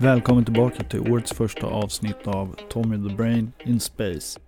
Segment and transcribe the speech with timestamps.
[0.00, 4.40] Välkommen tillbaka till årets första avsnitt av Tommy the Brain in Space.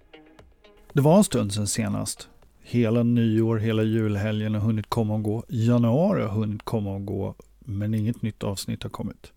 [0.92, 2.28] Det var en stund sen senast.
[2.62, 5.44] Hela nyår, hela julhelgen har hunnit komma och gå.
[5.48, 9.32] Januari har hunnit komma och gå, men inget nytt avsnitt har kommit.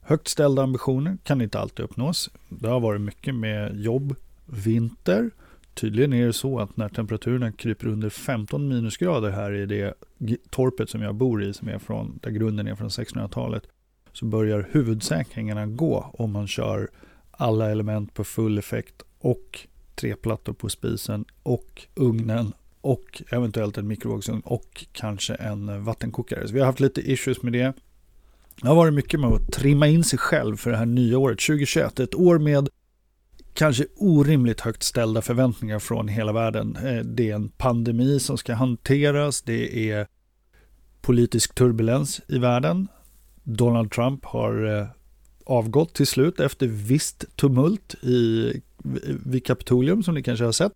[0.00, 2.30] Högt ställda ambitioner kan inte alltid uppnås.
[2.48, 4.14] Det har varit mycket med jobb,
[4.46, 5.30] vinter.
[5.74, 9.94] Tydligen är det så att när temperaturen kryper under 15 minusgrader här i det
[10.50, 13.62] torpet som jag bor i, som är från, där grunden är från 1600-talet,
[14.16, 16.90] så börjar huvudsäkringarna gå om man kör
[17.30, 19.60] alla element på full effekt och
[19.94, 26.48] tre plattor på spisen och ugnen och eventuellt en mikrovågsugn och kanske en eh, vattenkokare.
[26.48, 27.72] Så vi har haft lite issues med det.
[28.62, 31.38] Det har varit mycket med att trimma in sig själv för det här nya året
[31.38, 32.00] 2021.
[32.00, 32.68] Ett år med
[33.54, 36.76] kanske orimligt högt ställda förväntningar från hela världen.
[36.76, 40.06] Eh, det är en pandemi som ska hanteras, det är
[41.00, 42.88] politisk turbulens i världen.
[43.46, 44.86] Donald Trump har eh,
[45.44, 48.52] avgått till slut efter visst tumult i,
[49.24, 50.72] vid Kapitolium som ni kanske har sett.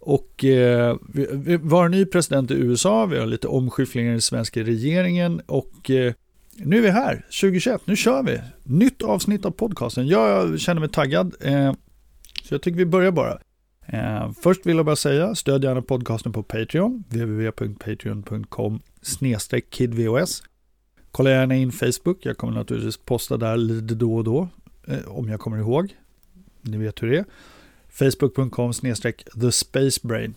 [0.00, 4.12] Och eh, vi, vi var en ny president i USA, vi har lite omskiftningar i
[4.12, 6.12] den svenska regeringen och eh,
[6.56, 8.40] nu är vi här, 2021, nu kör vi.
[8.62, 10.06] Nytt avsnitt av podcasten.
[10.06, 11.72] Jag känner mig taggad, eh,
[12.42, 13.38] så jag tycker vi börjar bara.
[13.86, 20.42] Eh, först vill jag bara säga, stöd gärna podcasten på Patreon, www.patreon.com snedstreck kidvos.
[21.18, 24.48] Kolla gärna in Facebook, jag kommer naturligtvis posta där lite då och då,
[24.86, 25.96] eh, om jag kommer ihåg.
[26.60, 27.24] Ni vet hur det är.
[27.88, 28.72] Facebook.com
[29.40, 30.34] the spacebrain.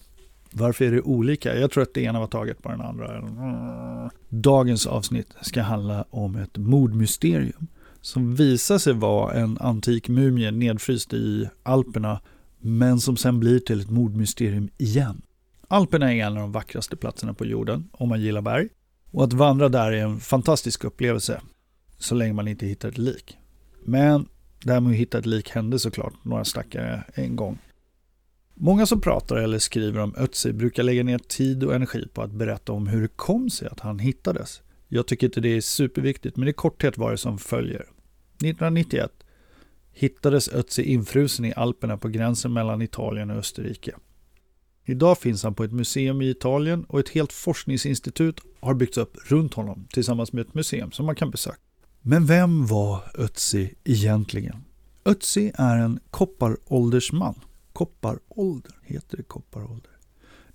[0.52, 1.56] Varför är det olika?
[1.56, 4.12] Jag tror att det ena var taget på den andra.
[4.30, 7.68] Dagens avsnitt ska handla om ett mordmysterium
[8.02, 12.22] som visar sig vara en antik mumie nedfryst i Alperna
[12.60, 15.22] men som sen blir till ett mordmysterium igen.
[15.68, 18.70] Alperna är en av de vackraste platserna på jorden om man gillar berg.
[19.12, 21.42] Och att vandra där är en fantastisk upplevelse,
[21.98, 23.38] så länge man inte hittar ett lik.
[23.86, 24.28] Men
[24.64, 27.58] det här med att hitta ett lik hände såklart några stackare en gång.
[28.54, 32.32] Många som pratar eller skriver om Ötzi brukar lägga ner tid och energi på att
[32.32, 34.62] berätta om hur det kom sig att han hittades.
[34.88, 37.82] Jag tycker inte det är superviktigt, men i korthet var det som följer.
[37.82, 39.12] 1991
[39.92, 43.96] hittades Ötzi infrusen i Alperna på gränsen mellan Italien och Österrike.
[44.86, 49.18] Idag finns han på ett museum i Italien och ett helt forskningsinstitut har byggts upp
[49.26, 51.58] runt honom tillsammans med ett museum som man kan besöka.
[52.02, 54.64] Men vem var Ötzi egentligen?
[55.06, 57.36] Ötzi är en kopparåldersman.
[57.74, 59.92] Kopparålder, heter det kopparålder?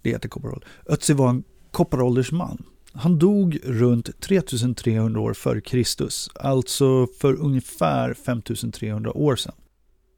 [0.02, 0.68] Det heter kopparålder.
[0.86, 2.64] Ötzi var en kopparåldersman.
[2.92, 9.54] Han dog runt 3300 år före Kristus, alltså för ungefär 5300 år sedan.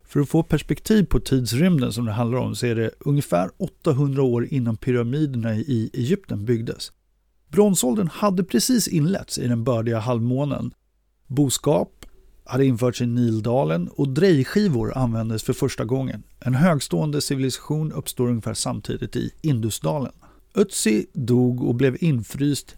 [0.09, 4.23] För att få perspektiv på tidsrymden som det handlar om så är det ungefär 800
[4.23, 6.93] år innan pyramiderna i Egypten byggdes.
[7.49, 10.73] Bronsåldern hade precis inletts i den bördiga halvmånen.
[11.27, 12.07] Boskap
[12.45, 16.23] hade införts i Nildalen och drejskivor användes för första gången.
[16.41, 20.13] En högstående civilisation uppstår ungefär samtidigt i Indusdalen.
[20.55, 22.77] Ötzi dog och blev infryst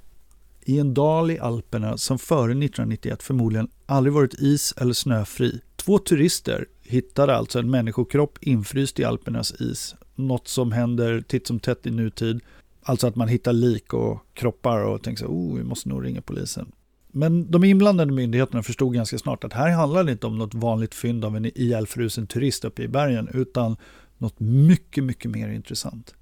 [0.61, 5.61] i en dal i Alperna som före 1991 förmodligen aldrig varit is eller snöfri.
[5.81, 9.95] Två turister hittade alltså en människokropp infryst i Alpernas is.
[10.15, 12.41] Något som händer titt som tätt i nutid.
[12.83, 16.21] Alltså att man hittar lik och kroppar och tänker så oh, vi måste nog ringa
[16.23, 16.73] polisen.
[17.09, 20.95] Men de inblandade myndigheterna förstod ganska snart att här handlar det inte om något vanligt
[20.95, 23.77] fynd av en ihjälfrusen turist uppe i bergen, utan
[24.19, 26.15] något mycket, mycket mer intressant.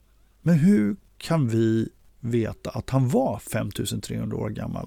[0.42, 1.88] Men hur kan vi
[2.20, 4.86] veta att han var 5300 år gammal?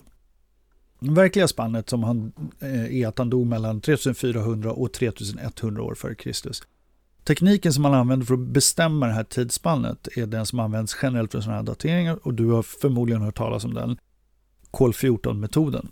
[1.01, 5.95] Det verkliga spannet som han, eh, är att han dog mellan 3400 och 3100 år
[5.95, 6.63] före Kristus.
[7.23, 11.31] Tekniken som man använder för att bestämma det här tidsspannet är den som används generellt
[11.31, 13.97] för sådana här dateringar och du har förmodligen hört talas om den.
[14.71, 15.91] Kol 14-metoden.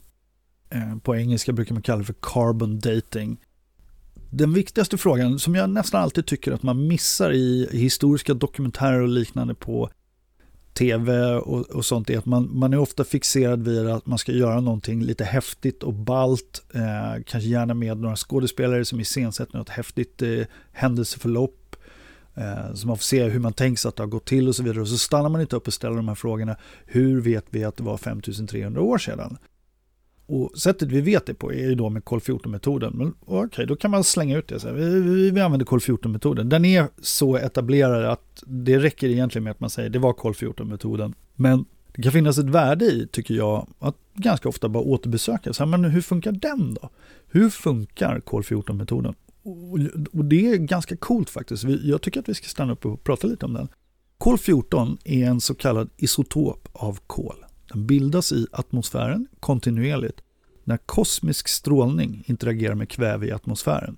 [0.69, 3.37] Eh, på engelska brukar man kalla det för carbon dating.
[4.29, 9.07] Den viktigaste frågan som jag nästan alltid tycker att man missar i historiska dokumentärer och
[9.07, 9.89] liknande på
[10.79, 14.31] tv och, och, sånt är att man, man är ofta fixerad vid att man ska
[14.31, 16.63] göra någonting lite häftigt och balt.
[16.73, 21.75] Eh, kanske gärna med några skådespelare som iscensätter något häftigt eh, händelseförlopp.
[22.35, 24.55] Eh, så man får se hur man tänker sig att det har gått till och
[24.55, 24.81] så vidare.
[24.81, 26.55] Och så stannar man inte upp och ställer de här frågorna.
[26.85, 29.37] Hur vet vi att det var 5300 år sedan?
[30.29, 32.93] Och sättet vi vet det på är ju då med kol 14-metoden.
[32.93, 34.59] Men okej, okay, då kan man slänga ut det.
[34.59, 36.49] Så här, vi, vi, vi använder kol 14-metoden.
[36.49, 40.33] Den är så etablerad att det räcker egentligen med att man säger det var kol
[40.33, 41.13] 14-metoden.
[41.35, 45.53] Men det kan finnas ett värde i, tycker jag, att ganska ofta bara återbesöka.
[45.53, 46.89] Så här, men hur funkar den då?
[47.27, 49.15] Hur funkar kol 14-metoden?
[49.43, 49.79] Och,
[50.19, 51.63] och det är ganska coolt faktiskt.
[51.63, 53.67] Jag tycker att vi ska stanna upp och prata lite om den.
[54.17, 57.45] Kol 14 är en så kallad isotop av kol.
[57.69, 60.21] Den bildas i atmosfären kontinuerligt
[60.63, 63.97] när kosmisk strålning interagerar med kväve i atmosfären.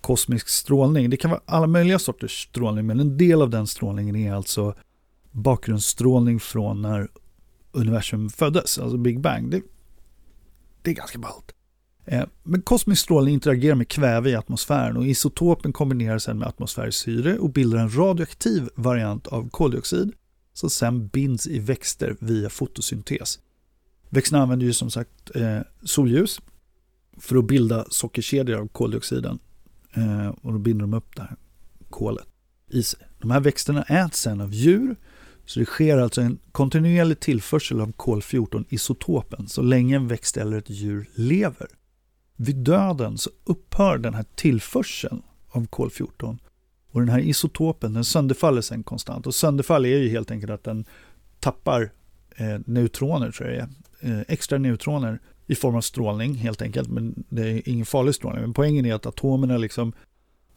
[0.00, 4.16] Kosmisk strålning, det kan vara alla möjliga sorters strålning, men en del av den strålningen
[4.16, 4.74] är alltså
[5.30, 7.08] bakgrundsstrålning från när
[7.72, 9.50] universum föddes, alltså Big Bang.
[9.50, 9.62] Det,
[10.82, 11.52] det är ganska ballt.
[12.04, 17.02] Eh, men kosmisk strålning interagerar med kväve i atmosfären och isotopen kombineras sedan med atmosfäriskt
[17.02, 20.12] syre och bildar en radioaktiv variant av koldioxid
[20.58, 23.38] som sen binds i växter via fotosyntes.
[24.08, 26.40] Växterna använder ju som sagt eh, solljus
[27.16, 29.38] för att bilda sockerkedjor av koldioxiden
[29.96, 31.36] eh, och då binder de upp det här
[31.90, 32.26] kolet
[32.70, 33.00] i sig.
[33.18, 34.96] De här växterna äts sen av djur
[35.44, 40.70] så det sker alltså en kontinuerlig tillförsel av kol-14-isotopen så länge en växt eller ett
[40.70, 41.68] djur lever.
[42.36, 46.38] Vid döden så upphör den här tillförseln av kol-14
[46.90, 49.26] och den här isotopen den sönderfaller sen konstant.
[49.26, 50.84] Och sönderfall är ju helt enkelt att den
[51.40, 51.90] tappar
[52.36, 53.68] eh, neutroner, tror jag
[54.00, 56.88] eh, extra neutroner i form av strålning helt enkelt.
[56.88, 58.42] Men det är ingen farlig strålning.
[58.42, 59.92] Men poängen är att atomerna liksom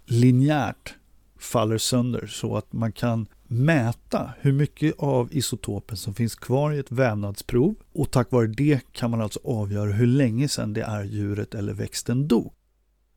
[0.06, 0.96] linjärt
[1.40, 6.80] faller sönder så att man kan mäta hur mycket av isotopen som finns kvar i
[6.80, 11.04] ett vävnadsprov och tack vare det kan man alltså avgöra hur länge sedan det är
[11.04, 12.54] djuret eller växten dog.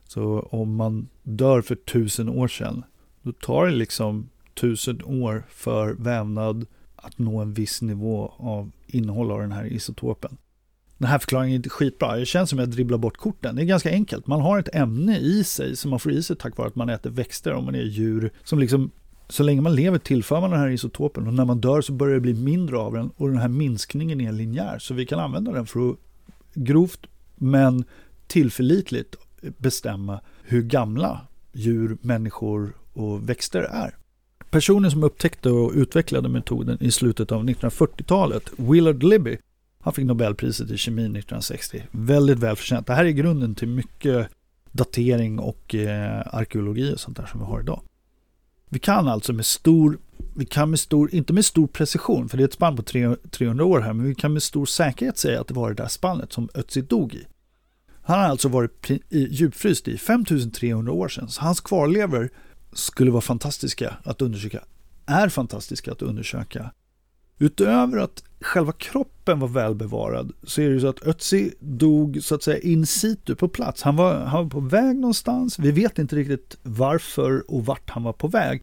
[0.08, 2.84] Så om man dör för tusen år sedan,
[3.24, 6.66] då tar det liksom tusen år för vävnad
[6.96, 10.36] att nå en viss nivå av innehåll av den här isotopen.
[10.98, 12.16] Den här förklaringen är inte skitbra.
[12.16, 13.56] Det känns som att jag dribblar bort korten.
[13.56, 14.26] Det är ganska enkelt.
[14.26, 16.88] Man har ett ämne i sig som man får i sig tack vare att man
[16.88, 18.90] äter växter om man är djur som liksom
[19.28, 22.14] så länge man lever tillför man den här isotopen och när man dör så börjar
[22.14, 24.78] det bli mindre av den och den här minskningen är linjär.
[24.78, 25.96] Så vi kan använda den för att
[26.54, 27.06] grovt
[27.36, 27.84] men
[28.26, 31.20] tillförlitligt bestämma hur gamla
[31.52, 33.96] djur, människor och växter är.
[34.50, 39.38] Personen som upptäckte och utvecklade metoden i slutet av 1940-talet, Willard Libby,
[39.80, 41.82] han fick Nobelpriset i kemi 1960.
[41.90, 42.86] Väldigt välförtjänt.
[42.86, 44.28] Det här är grunden till mycket
[44.72, 47.82] datering och eh, arkeologi och sånt där som vi har idag.
[48.68, 49.98] Vi kan alltså med stor,
[50.36, 52.82] vi kan med stor, inte med stor precision, för det är ett spann på
[53.30, 55.88] 300 år här, men vi kan med stor säkerhet säga att det var det där
[55.88, 57.26] spannet som Ötzi dog i.
[58.02, 62.30] Han har alltså varit djupfryst i 5300 år sedan, så hans kvarlever
[62.74, 64.64] skulle vara fantastiska att undersöka,
[65.06, 66.70] är fantastiska att undersöka.
[67.38, 72.34] Utöver att själva kroppen var välbevarad så är det ju så att Ötzi dog så
[72.34, 73.82] att säga in situ på plats.
[73.82, 75.58] Han var, han var på väg någonstans.
[75.58, 78.62] Vi vet inte riktigt varför och vart han var på väg.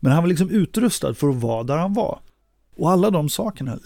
[0.00, 2.20] Men han var liksom utrustad för att vara där han var.
[2.76, 3.78] Och alla de sakerna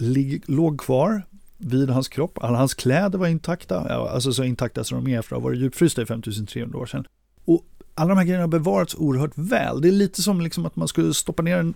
[0.47, 1.23] låg kvar
[1.59, 2.39] vid hans kropp.
[2.43, 5.61] Alla hans kläder var intakta, alltså så intakta som de är för att ha varit
[5.61, 7.07] djupfrysta i 5300 år sedan.
[7.45, 7.65] Och
[7.97, 9.81] alla de här grejerna har bevarats oerhört väl.
[9.81, 11.75] Det är lite som liksom att man skulle stoppa ner en...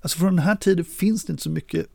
[0.00, 1.86] Alltså från den här tiden finns det inte så mycket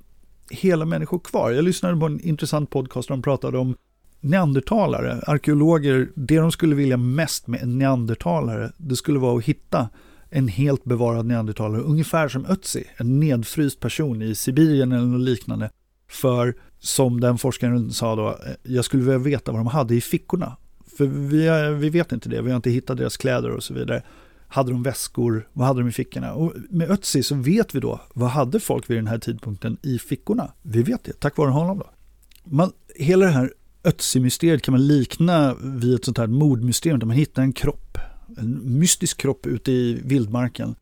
[0.49, 1.51] hela människor kvar.
[1.51, 3.75] Jag lyssnade på en intressant podcast där de pratade om
[4.19, 5.21] neandertalare.
[5.27, 9.89] Arkeologer, det de skulle vilja mest med en neandertalare, det skulle vara att hitta
[10.29, 15.69] en helt bevarad neandertalare, ungefär som Ötzi, en nedfryst person i Sibirien eller något liknande.
[16.09, 20.57] För som den forskaren sa då, jag skulle vilja veta vad de hade i fickorna.
[21.01, 24.03] För vi, vi vet inte det, vi har inte hittat deras kläder och så vidare.
[24.47, 25.47] Hade de väskor?
[25.53, 26.33] Vad hade de i fickorna?
[26.33, 29.99] Och med Ötzi så vet vi då, vad hade folk vid den här tidpunkten i
[29.99, 30.51] fickorna?
[30.61, 31.89] Vi vet det, tack vare honom då.
[32.43, 37.15] Man, hela det här Ötzi-mysteriet kan man likna vid ett sånt här mordmysterium där man
[37.15, 37.97] hittar en kropp,
[38.37, 40.75] en mystisk kropp ute i vildmarken.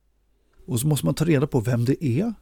[0.65, 2.33] Och så måste man ta reda på vem det är,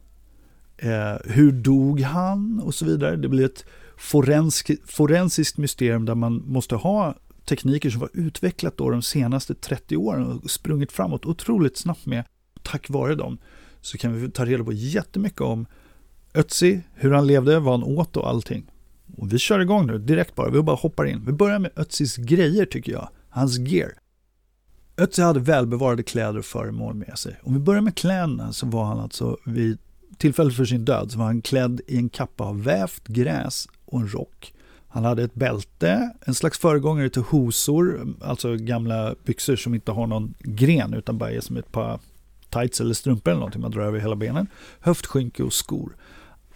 [0.76, 3.16] eh, hur dog han och så vidare.
[3.16, 3.64] Det blir ett
[3.96, 7.14] forensk, forensiskt mysterium där man måste ha
[7.48, 12.24] tekniker som var utvecklat då de senaste 30 åren och sprungit framåt otroligt snabbt med.
[12.62, 13.38] Tack vare dem
[13.80, 15.66] så kan vi ta reda på jättemycket om
[16.34, 18.70] Ötzi, hur han levde, vad han åt och allting.
[19.16, 21.24] Och vi kör igång nu direkt bara, vi bara hoppar in.
[21.26, 23.92] Vi börjar med Ötzis grejer tycker jag, hans gear.
[24.96, 27.40] Ötzi hade välbevarade kläder och föremål med sig.
[27.42, 29.78] Om vi börjar med kläderna så var han alltså vid
[30.16, 34.00] tillfället för sin död så var han klädd i en kappa av vävt gräs och
[34.00, 34.54] en rock.
[34.88, 40.06] Han hade ett bälte, en slags föregångare till hosor, alltså gamla byxor som inte har
[40.06, 42.00] någon gren utan bara är som ett par
[42.50, 44.46] tights eller strumpor eller någonting man drar över hela benen.
[44.80, 45.96] Höftskynke och skor.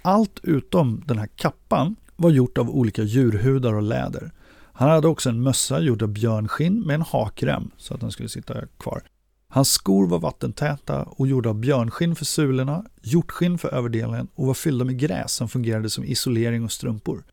[0.02, 4.30] Allt utom den här kappan var gjort av olika djurhudar och läder.
[4.72, 8.28] Han hade också en mössa gjord av björnskinn med en hakrem så att den skulle
[8.28, 9.02] sitta kvar.
[9.48, 14.54] Hans skor var vattentäta och gjorda av björnskinn för sulorna, hjortskinn för överdelen och var
[14.54, 17.24] fyllda med gräs som fungerade som isolering och strumpor.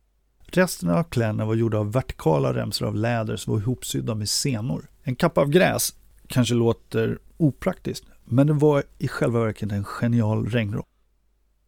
[0.51, 4.88] Resten av kläderna var gjorda av vertikala remsor av läder som var ihopsydda med senor.
[5.03, 5.96] En kappa av gräs
[6.27, 10.86] kanske låter opraktiskt, men det var i själva verket en genial regnrock.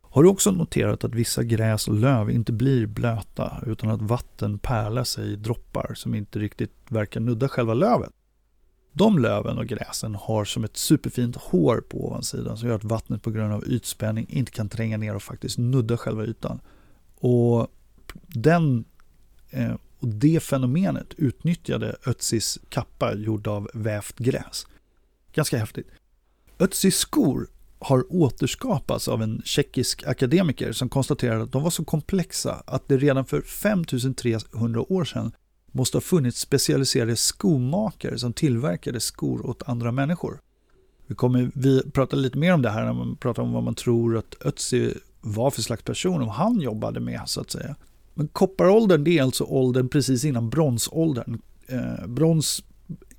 [0.02, 4.60] Har du också noterat att vissa gräs och löv inte blir blöta utan att vatten
[4.60, 8.10] pärlar sig i droppar som inte riktigt verkar nudda själva lövet?
[8.94, 13.22] De löven och gräsen har som ett superfint hår på ovansidan som gör att vattnet
[13.22, 16.60] på grund av ytspänning inte kan tränga ner och faktiskt nudda själva ytan.
[17.20, 17.68] Och,
[18.28, 18.86] den,
[19.50, 24.68] eh, och det fenomenet utnyttjade Ötzis kappa gjord av vävt gräs.
[25.34, 25.88] Ganska häftigt.
[26.60, 27.48] Ötzis skor
[27.80, 32.98] har återskapats av en tjeckisk akademiker som konstaterade att de var så komplexa att det
[32.98, 35.32] redan för 5300 år sedan
[35.72, 40.40] måste ha funnits specialiserade skomakare som tillverkade skor åt andra människor.
[41.08, 43.76] Vi kommer vi prata lite mer om det här när man pratar om vad man
[43.76, 47.76] tror att Ötzi var för slags person och han jobbade med så att säga.
[48.14, 51.42] Men kopparåldern det är alltså åldern precis innan bronsåldern.
[51.68, 52.64] Eh, brons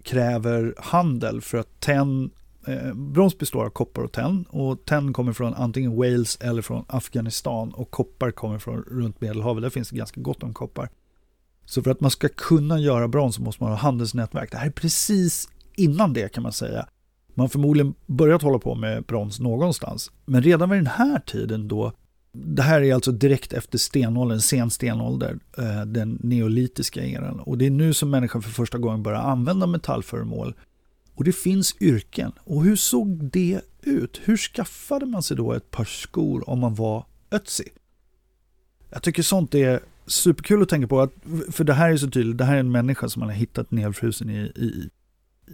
[0.03, 2.31] kräver handel för att tenn
[2.67, 6.85] Eh, brons består av koppar och tenn och tenn kommer från antingen Wales eller från
[6.87, 9.63] Afghanistan och koppar kommer från runt Medelhavet.
[9.63, 10.89] Där finns det ganska gott om koppar.
[11.65, 14.51] Så för att man ska kunna göra brons så måste man ha handelsnätverk.
[14.51, 16.89] Det här är precis innan det kan man säga.
[17.35, 20.11] Man har förmodligen börjat hålla på med brons någonstans.
[20.25, 21.93] Men redan vid den här tiden då,
[22.33, 27.41] det här är alltså direkt efter stenåldern, sen stenålder, eh, den neolitiska eran.
[27.41, 30.55] Och det är nu som människan för första gången börjar använda metallföremål
[31.15, 32.33] och det finns yrken.
[32.39, 34.21] Och hur såg det ut?
[34.25, 37.69] Hur skaffade man sig då ett par skor om man var ötzi?
[38.91, 41.13] Jag tycker sånt är superkul att tänka på, att,
[41.51, 43.71] för det här är så tydligt, det här är en människa som man har hittat
[43.71, 44.91] nedfrusen i, i,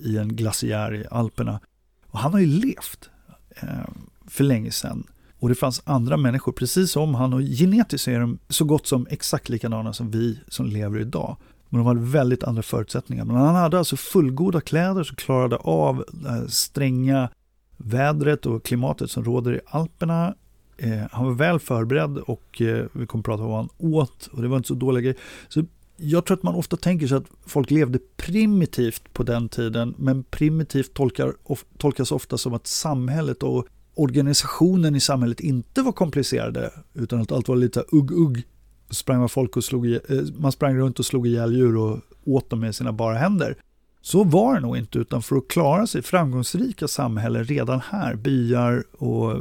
[0.05, 1.61] i en glaciär i Alperna.
[2.07, 3.11] Och han har ju levt
[3.57, 3.89] eh,
[4.27, 5.07] för länge sedan.
[5.39, 9.07] Och det fanns andra människor, precis som han, och genetiskt är de så gott som
[9.11, 11.37] exakt likadana som vi som lever idag.
[11.69, 13.25] Men de hade väldigt andra förutsättningar.
[13.25, 17.29] Men han hade alltså fullgoda kläder som klarade av det stränga
[17.77, 20.35] vädret och klimatet som råder i Alperna.
[20.77, 24.27] Eh, han var väl förberedd och eh, vi kommer att prata om vad han åt
[24.33, 25.19] och det var inte så dåliga grejer.
[25.49, 25.65] Så
[25.97, 30.23] jag tror att man ofta tänker sig att folk levde primitivt på den tiden, men
[30.23, 33.67] primitivt tolkar, of, tolkas ofta som att samhället och
[33.99, 38.43] organisationen i samhället inte var komplicerade, utan att allt var lite ugg-ugg
[38.91, 40.01] sprang man, folk och slog, eh,
[40.39, 43.57] man sprang runt och slog ihjäl djur och åt dem med sina bara händer.
[44.01, 48.85] Så var det nog inte, utan för att klara sig framgångsrika samhällen redan här, byar
[48.99, 49.37] och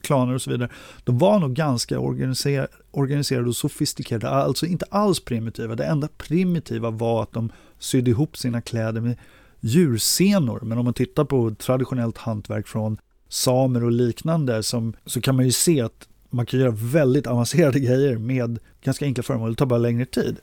[0.00, 0.70] klaner och så vidare,
[1.04, 5.74] de var nog ganska organiser organiserade och sofistikerade, alltså inte alls primitiva.
[5.74, 9.16] Det enda primitiva var att de sydde ihop sina kläder med
[9.60, 10.60] djursenor.
[10.62, 12.98] Men om man tittar på traditionellt hantverk från
[13.28, 17.80] samer och liknande som, så kan man ju se att man kan göra väldigt avancerade
[17.80, 20.36] grejer med ganska enkla föremål, det tar bara längre tid.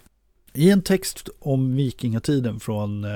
[0.54, 3.12] I en text om vikingatiden från eh,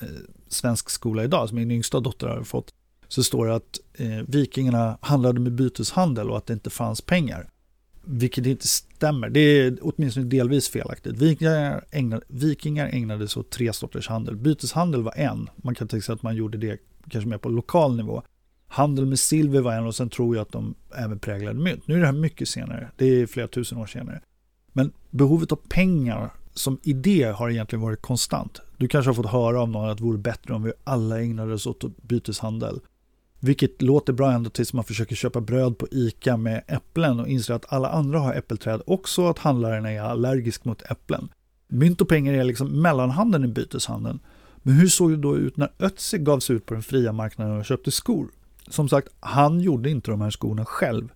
[0.00, 0.08] eh,
[0.48, 2.74] Svensk skola idag, som min yngsta dotter har fått,
[3.08, 7.50] så står det att eh, vikingarna handlade med byteshandel och att det inte fanns pengar.
[8.04, 11.18] Vilket inte stämmer, det är åtminstone delvis felaktigt.
[11.18, 14.36] Vikingar ägnade, vikingar ägnade sig åt tre sorters handel.
[14.36, 17.96] Byteshandel var en, man kan tänka sig att man gjorde det kanske mer på lokal
[17.96, 18.22] nivå.
[18.68, 21.88] Handel med silver var en och sen tror jag att de även präglade mynt.
[21.88, 24.20] Nu är det här mycket senare, det är flera tusen år senare.
[24.72, 28.60] Men behovet av pengar som idé har egentligen varit konstant.
[28.76, 31.54] Du kanske har fått höra av någon att det vore bättre om vi alla ägnade
[31.54, 32.80] oss åt byteshandel.
[33.40, 37.54] Vilket låter bra ända tills man försöker köpa bröd på ICA med äpplen och inser
[37.54, 41.28] att alla andra har äppelträd också att handlaren är allergisk mot äpplen.
[41.68, 44.20] Mynt och pengar är liksom mellanhanden i byteshandeln.
[44.62, 47.58] Men hur såg det då ut när Ötzi gav sig ut på den fria marknaden
[47.58, 48.28] och köpte skor?
[48.70, 51.08] Som sagt, han gjorde inte de här skorna själv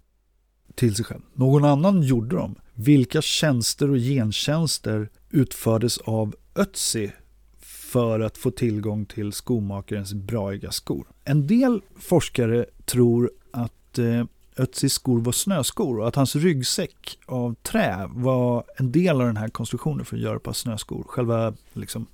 [0.75, 1.21] till sig själv.
[1.35, 2.55] Någon annan gjorde dem.
[2.75, 7.13] Vilka tjänster och gentjänster utfördes av Ötzi
[7.61, 11.07] för att få tillgång till skomakarens braiga skor?
[11.25, 14.25] En del forskare tror att eh,
[14.57, 19.37] Ötzis skor var snöskor och att hans ryggsäck av trä var en del av den
[19.37, 21.03] här konstruktionen för att göra ett par snöskor.
[21.09, 22.07] Själva, liksom,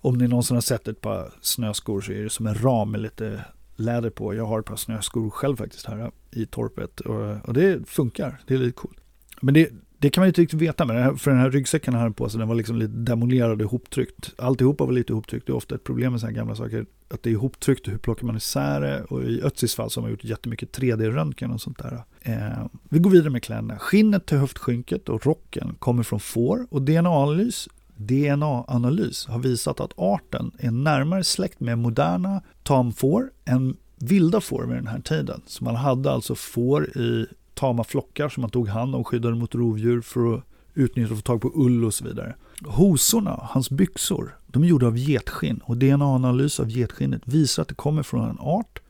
[0.00, 3.00] om ni någonsin har sett ett par snöskor så är det som en ram med
[3.00, 3.44] lite
[3.78, 4.34] läder på.
[4.34, 8.40] Jag har ett par snöskor själv faktiskt här i torpet och, och det funkar.
[8.46, 8.98] Det är lite coolt.
[9.40, 12.02] Men det, det kan man ju inte riktigt veta, men för den här ryggsäcken han
[12.02, 14.34] hade på sig, den var liksom lite demolerad och ihoptryckt.
[14.38, 17.22] Alltihopa var lite ihoptryckt, det är ofta ett problem med sådana här gamla saker, att
[17.22, 19.04] det är ihoptryckt och hur plockar man isär det?
[19.04, 22.02] Och i Ötzis fall så har man gjort jättemycket 3D-röntgen och sånt där.
[22.22, 23.78] Eh, vi går vidare med kläderna.
[23.78, 30.52] Skinnet till höftskynket och rocken kommer från får och DNA-analys DNA-analys har visat att arten
[30.58, 35.40] är närmare släkt med moderna tamfår än vilda får vid den här tiden.
[35.46, 39.34] Så man hade alltså får i tama flockar som man tog hand om och skyddade
[39.34, 42.34] mot rovdjur för att utnyttja och få tag på ull och så vidare.
[42.66, 47.74] Hosorna, hans byxor, de är gjorda av getskinn och DNA-analys av getskinnet visar att det
[47.74, 48.80] kommer från en art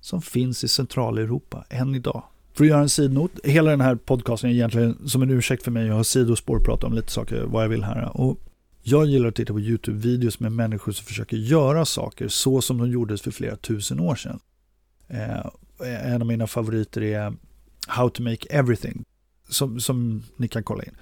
[0.00, 2.22] som finns i Centraleuropa än idag.
[2.54, 5.70] För att göra en sidnot, hela den här podcasten är egentligen som en ursäkt för
[5.70, 8.16] mig jag har sidospår och prata om lite saker, vad jag vill här.
[8.16, 8.40] Och
[8.88, 12.90] jag gillar att titta på YouTube-videos med människor som försöker göra saker så som de
[12.90, 14.40] gjordes för flera tusen år sedan.
[15.08, 15.46] Eh,
[16.12, 17.34] en av mina favoriter är
[17.86, 19.04] How to make everything,
[19.48, 20.96] som, som ni kan kolla in.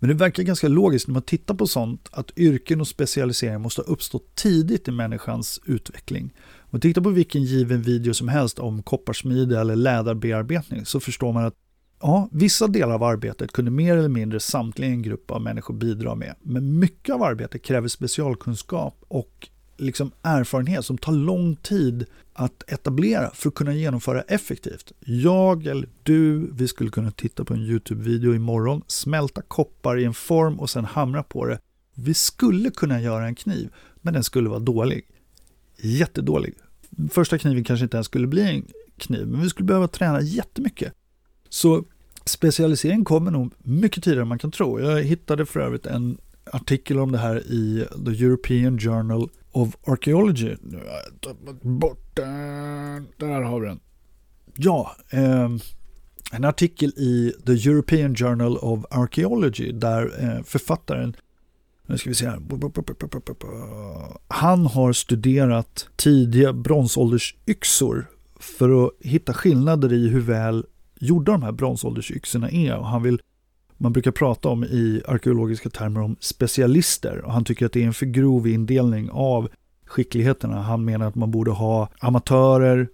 [0.00, 3.80] Men det verkar ganska logiskt när man tittar på sånt att yrken och specialisering måste
[3.80, 6.24] ha uppstått tidigt i människans utveckling.
[6.58, 11.32] Om man tittar på vilken given video som helst om kopparsmide eller läderbearbetning så förstår
[11.32, 11.54] man att
[12.00, 16.14] ja, vissa delar av arbetet kunde mer eller mindre samtliga en grupp av människor bidra
[16.14, 16.34] med.
[16.42, 23.30] Men mycket av arbetet kräver specialkunskap och liksom erfarenhet som tar lång tid att etablera
[23.34, 24.92] för att kunna genomföra effektivt.
[25.00, 30.14] Jag eller du, vi skulle kunna titta på en YouTube-video imorgon, smälta koppar i en
[30.14, 31.58] form och sen hamra på det.
[31.94, 35.06] Vi skulle kunna göra en kniv, men den skulle vara dålig.
[35.76, 36.54] Jättedålig.
[37.10, 38.66] Första kniven kanske inte ens skulle bli en
[38.96, 40.92] kniv, men vi skulle behöva träna jättemycket.
[41.50, 41.84] Så
[42.24, 44.80] specialisering kommer nog mycket tidigare än man kan tro.
[44.80, 46.18] Jag hittade för övrigt en
[46.52, 50.56] artikel om det här i The European Journal of Archaeology.
[50.62, 53.06] Nu har jag tappat bort den.
[53.16, 53.80] Där har vi den.
[54.56, 55.48] Ja, eh,
[56.32, 61.16] en artikel i The European Journal of Archaeology där eh, författaren
[61.90, 62.40] nu ska vi se här.
[64.28, 70.64] Han har studerat tidiga bronsåldersyxor för att hitta skillnader i hur väl
[71.00, 72.76] gjorda de här bronsåldersyxorna är.
[72.76, 73.20] Och han vill
[73.82, 77.86] man brukar prata om i arkeologiska termer om specialister och han tycker att det är
[77.86, 79.48] en för grov indelning av
[79.86, 80.62] skickligheterna.
[80.62, 82.88] Han menar att man borde ha amatörer,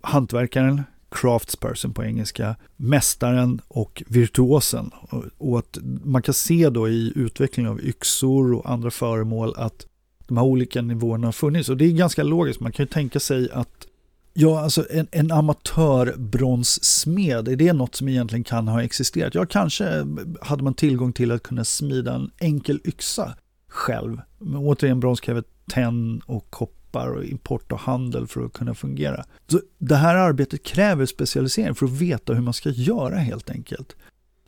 [0.00, 4.90] hantverkaren, craftsperson på engelska, mästaren och virtuosen.
[5.38, 9.86] Och att man kan se då i utvecklingen av yxor och andra föremål att
[10.26, 11.68] de här olika nivåerna har funnits.
[11.68, 13.86] Och det är ganska logiskt, man kan ju tänka sig att
[14.36, 19.34] Ja, alltså en, en amatörbronsmed, är det något som egentligen kan ha existerat?
[19.34, 20.06] Ja, kanske
[20.40, 23.34] hade man tillgång till att kunna smida en enkel yxa
[23.68, 24.20] själv.
[24.38, 29.24] Men återigen, brons kräver tenn och koppar och import och handel för att kunna fungera.
[29.46, 33.96] Så det här arbetet kräver specialisering för att veta hur man ska göra helt enkelt.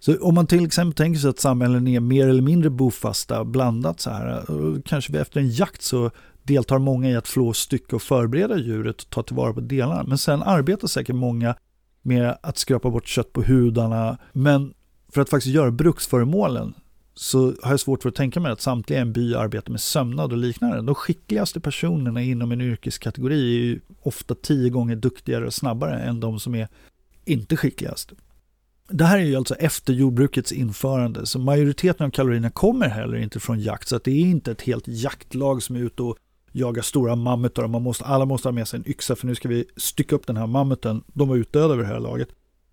[0.00, 4.00] Så om man till exempel tänker sig att samhällen är mer eller mindre bofasta, blandat
[4.00, 4.44] så här,
[4.84, 6.10] kanske vi efter en jakt så
[6.46, 10.04] deltar många i att flå, stycka och förbereda djuret och ta tillvara på delarna.
[10.04, 11.54] Men sen arbetar säkert många
[12.02, 14.18] med att skrapa bort kött på hudarna.
[14.32, 14.74] Men
[15.08, 16.74] för att faktiskt göra bruksföremålen
[17.14, 19.80] så har jag svårt för att tänka mig att samtliga i en by arbetar med
[19.80, 20.82] sömnad och liknande.
[20.82, 26.20] De skickligaste personerna inom en yrkeskategori är ju ofta tio gånger duktigare och snabbare än
[26.20, 26.68] de som är
[27.24, 28.12] inte skickligast.
[28.88, 33.40] Det här är ju alltså efter jordbrukets införande, så majoriteten av kalorierna kommer heller inte
[33.40, 36.16] från jakt, så att det är inte ett helt jaktlag som är ute och
[36.56, 39.34] jaga stora mammutar och man måste, alla måste ha med sig en yxa för nu
[39.34, 41.02] ska vi stycka upp den här mammuten.
[41.06, 42.28] De var utdöda över det här laget.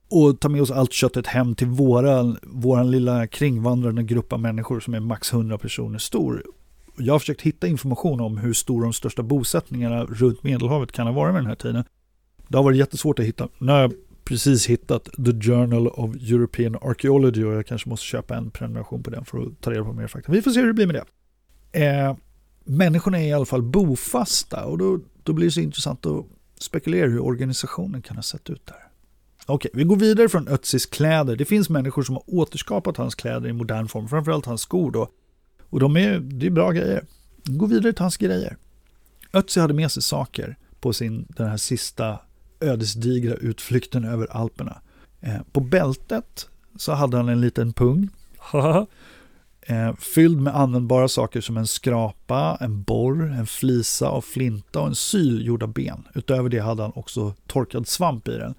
[0.09, 4.79] Och ta med oss allt köttet hem till våran, våran lilla kringvandrande grupp av människor
[4.79, 6.43] som är max 100 personer stor.
[6.97, 11.13] Jag har försökt hitta information om hur stora de största bosättningarna runt Medelhavet kan ha
[11.13, 11.83] varit med den här tiden.
[12.47, 13.47] Det har varit jättesvårt att hitta.
[13.57, 13.93] Nu har jag
[14.23, 19.09] precis hittat The Journal of European Archaeology och jag kanske måste köpa en prenumeration på
[19.09, 20.31] den för att ta reda på mer fakta.
[20.31, 21.05] Vi får se hur det blir med det.
[21.85, 22.15] Eh,
[22.63, 26.25] människorna är i alla fall bofasta och då, då blir det så intressant att
[26.59, 28.87] spekulera hur organisationen kan ha sett ut där.
[29.45, 31.35] Okej, vi går vidare från Ötzis kläder.
[31.35, 35.09] Det finns människor som har återskapat hans kläder i modern form, framförallt hans skor då.
[35.69, 37.05] Och de är, det är bra grejer.
[37.43, 38.57] Vi går vidare till hans grejer.
[39.33, 42.19] Ötzi hade med sig saker på sin, den här sista
[42.59, 44.81] ödesdigra utflykten över Alperna.
[45.21, 48.09] Eh, på bältet så hade han en liten pung.
[49.67, 54.87] Eh, fylld med användbara saker som en skrapa, en borr, en flisa av flinta och
[54.87, 56.07] en syl gjord av ben.
[56.13, 58.55] Utöver det hade han också torkad svamp i den.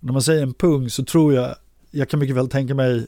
[0.00, 1.54] När man säger en pung så tror jag,
[1.90, 3.06] jag kan mycket väl tänka mig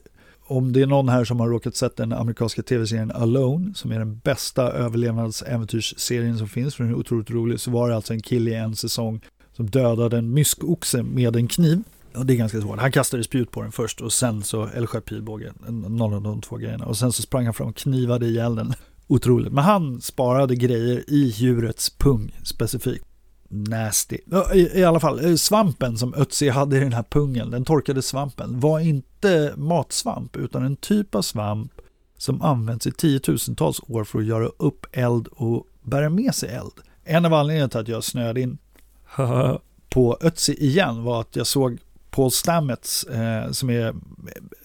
[0.49, 3.99] om det är någon här som har råkat sett den amerikanska tv-serien Alone, som är
[3.99, 8.23] den bästa överlevnadsäventyrsserien som finns, för den är otroligt rolig, så var det alltså en
[8.23, 9.21] kille i en säsong
[9.53, 11.83] som dödade en myskoxe med en kniv.
[12.15, 12.79] Och det är ganska svårt.
[12.79, 16.41] Han kastade spjut på den först och sen så, eller sköt pilbåge, någon av de
[16.41, 16.87] två grejerna.
[16.87, 18.73] Och sen så sprang han fram och knivade ihjäl den.
[19.07, 19.53] Otroligt.
[19.53, 23.05] Men han sparade grejer i djurets pung specifikt.
[23.51, 24.19] Nasty.
[24.55, 28.03] I, I, alla fall, eh, svampen som Ötzi hade i den här pungen, den torkade
[28.03, 31.73] svampen, var inte matsvamp utan en typ av svamp
[32.17, 36.73] som används i tiotusentals år för att göra upp eld och bära med sig eld.
[37.05, 38.59] En av anledningarna till att jag snöade in
[39.91, 41.79] på Ötzi igen var att jag såg
[42.11, 43.95] Paul Stamets, eh, som är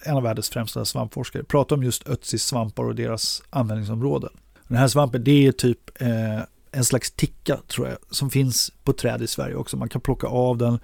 [0.04, 4.30] en av världens främsta svampforskare, pratar om just Ötzis svampar och deras användningsområden.
[4.68, 6.40] Den här svampen, det är typ eh,
[6.72, 9.78] en slags ticka tror jag, som finns på träd i Sverige också.
[9.78, 10.80] Man kan plocka av den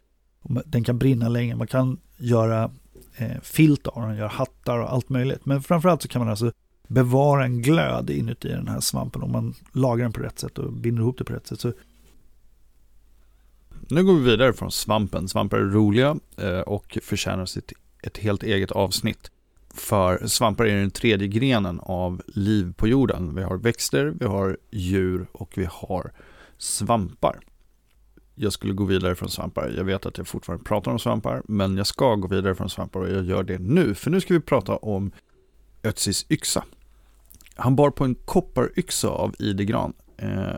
[0.65, 2.71] Den kan brinna länge, man kan göra
[3.15, 5.45] eh, filt av den, göra hattar och allt möjligt.
[5.45, 6.51] Men framförallt så kan man alltså
[6.87, 10.73] bevara en glöd inuti den här svampen om man lagrar den på rätt sätt och
[10.73, 11.59] binder ihop det på rätt sätt.
[11.59, 11.73] Så
[13.89, 15.27] nu går vi vidare från svampen.
[15.27, 17.73] Svampar är roliga eh, och förtjänar sitt,
[18.03, 19.31] ett helt eget avsnitt.
[19.73, 23.35] För svampar är den tredje grenen av liv på jorden.
[23.35, 26.11] Vi har växter, vi har djur och vi har
[26.57, 27.39] svampar.
[28.35, 29.73] Jag skulle gå vidare från svampar.
[29.77, 32.99] Jag vet att jag fortfarande pratar om svampar, men jag ska gå vidare från svampar
[32.99, 33.95] och jag gör det nu.
[33.95, 35.11] För nu ska vi prata om
[35.83, 36.63] Ötsis yxa.
[37.55, 39.93] Han bar på en kopparyxa av idegran.
[40.17, 40.53] Eh,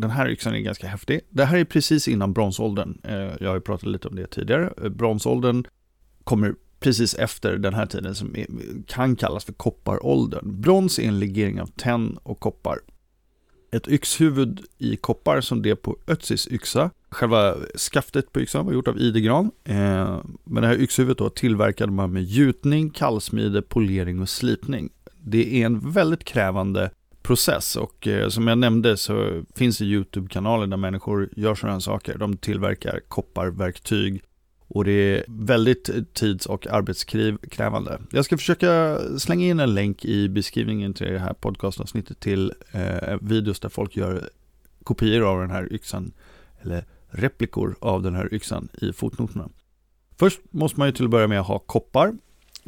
[0.00, 1.20] den här yxan är ganska häftig.
[1.30, 3.00] Det här är precis innan bronsåldern.
[3.04, 4.72] Eh, jag har ju pratat lite om det tidigare.
[4.82, 5.64] Eh, bronsåldern
[6.24, 8.36] kommer precis efter den här tiden som
[8.86, 10.60] kan kallas för kopparåldern.
[10.60, 12.78] Brons är en legering av tenn och koppar.
[13.72, 16.90] Ett yxhuvud i koppar som det på Ötsis yxa.
[17.10, 17.54] Själva
[17.92, 19.50] skaftet på yxan var gjort av idegran.
[19.64, 24.90] Eh, men det här yxhuvudet då tillverkade man med gjutning, kallsmide, polering och slipning.
[25.22, 26.90] Det är en väldigt krävande
[27.22, 31.80] process och eh, som jag nämnde så finns det YouTube-kanaler där människor gör sådana här
[31.80, 32.18] saker.
[32.18, 34.22] De tillverkar kopparverktyg
[34.72, 38.00] och det är väldigt tids och arbetskrävande.
[38.10, 43.16] Jag ska försöka slänga in en länk i beskrivningen till det här podcastavsnittet till eh,
[43.20, 44.30] videos där folk gör
[44.84, 46.12] kopior av den här yxan
[46.62, 49.48] eller replikor av den här yxan i fotnoterna.
[50.18, 52.12] Först måste man ju till att börja med ha koppar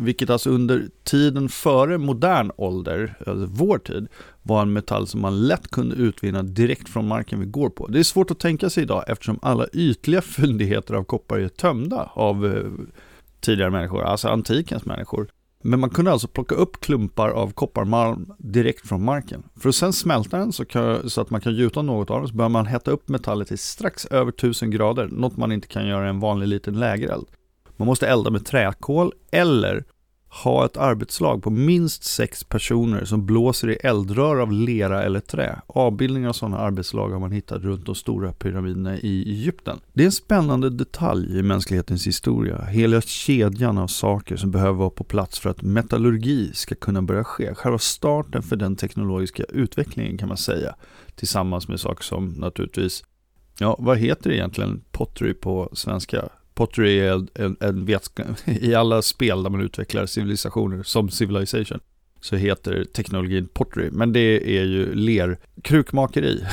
[0.04, 4.08] vilket alltså under tiden före modern ålder, alltså vår tid,
[4.42, 7.86] var en metall som man lätt kunde utvinna direkt från marken vi går på.
[7.86, 12.10] Det är svårt att tänka sig idag eftersom alla ytliga fyndigheter av koppar är tömda
[12.14, 12.86] av eh,
[13.40, 15.28] tidigare människor, alltså antikens människor.
[15.64, 19.42] Men man kunde alltså plocka upp klumpar av kopparmalm direkt från marken.
[19.60, 22.28] För att sen smälta den så, kan, så att man kan gjuta något av den
[22.28, 25.86] så bör man hetta upp metallet till strax över 1000 grader, något man inte kan
[25.86, 27.26] göra i en vanlig liten lägereld.
[27.76, 29.84] Man måste elda med träkol eller
[30.32, 35.60] ha ett arbetslag på minst sex personer som blåser i eldrör av lera eller trä.
[35.66, 39.80] Avbildningar av sådana arbetslag har man hittat runt de stora pyramiderna i Egypten.
[39.92, 42.64] Det är en spännande detalj i mänsklighetens historia.
[42.64, 47.24] Hela kedjan av saker som behöver vara på plats för att metallurgi ska kunna börja
[47.24, 47.54] ske.
[47.54, 50.74] Själva starten för den teknologiska utvecklingen kan man säga.
[51.14, 53.04] Tillsammans med saker som naturligtvis,
[53.58, 56.28] ja vad heter det egentligen pottery på svenska?
[56.54, 61.80] Pottery är en, en, vetskap, i alla spel där man utvecklar civilisationer som Civilization
[62.20, 66.44] så heter teknologin pottery, men det är ju ler-krukmakeri.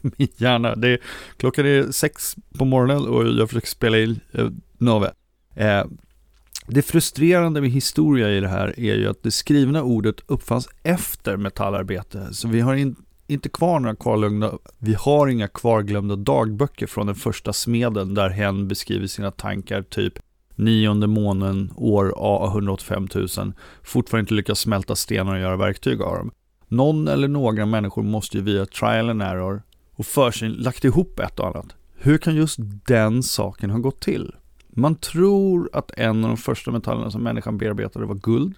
[0.00, 0.98] Min hjärna, det är,
[1.36, 5.12] klockan är sex på morgonen och jag försöker spela in eh, Nove.
[5.54, 5.84] Eh,
[6.66, 11.36] det frustrerande med historia i det här är ju att det skrivna ordet uppfanns efter
[11.36, 17.06] metallarbete, så vi har in, inte kvar några kvarglömda, vi har inga kvarglömda dagböcker från
[17.06, 20.18] den första smeden där hen beskriver sina tankar typ
[20.56, 26.16] nionde månen år A 185 000 fortfarande inte lyckas smälta stenar och göra verktyg av
[26.16, 26.30] dem.
[26.68, 29.62] Någon eller några människor måste ju via trial and error
[29.96, 31.66] och för sig lagt ihop ett och annat.
[31.96, 34.34] Hur kan just den saken ha gått till?
[34.68, 38.54] Man tror att en av de första metallerna som människan bearbetade var guld.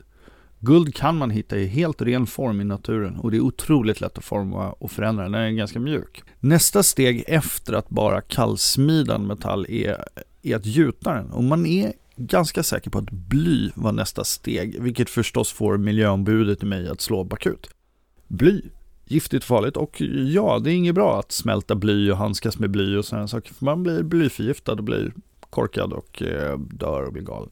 [0.67, 4.19] Guld kan man hitta i helt ren form i naturen och det är otroligt lätt
[4.19, 5.25] att forma och förändra.
[5.25, 6.23] Den är ganska mjuk.
[6.41, 10.05] Nästa steg efter att bara kallsmida en metall är,
[10.43, 11.31] är att gjuta den.
[11.31, 16.63] Och man är ganska säker på att bly var nästa steg, vilket förstås får miljöombudet
[16.63, 17.71] i mig att slå bakut.
[18.29, 18.63] Bly,
[19.05, 22.97] giftigt farligt och ja, det är inget bra att smälta bly och handskas med bly
[22.97, 23.55] och sådana saker.
[23.55, 25.13] För man blir blyförgiftad och blir
[25.51, 27.51] korkad och eh, dör och blir galen.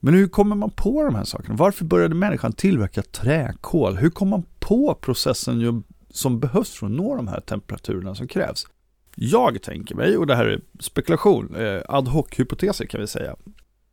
[0.00, 1.54] Men hur kommer man på de här sakerna?
[1.54, 3.96] Varför började människan tillverka träkol?
[3.96, 8.66] Hur kom man på processen som behövs för att nå de här temperaturerna som krävs?
[9.14, 13.36] Jag tänker mig, och det här är spekulation, eh, ad hoc-hypoteser kan vi säga.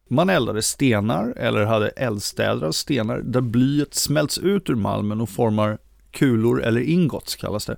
[0.09, 5.29] Man eldade stenar eller hade eldstäder av stenar där blyet smälts ut ur malmen och
[5.29, 5.77] formar
[6.11, 7.77] kulor eller ingots kallas det.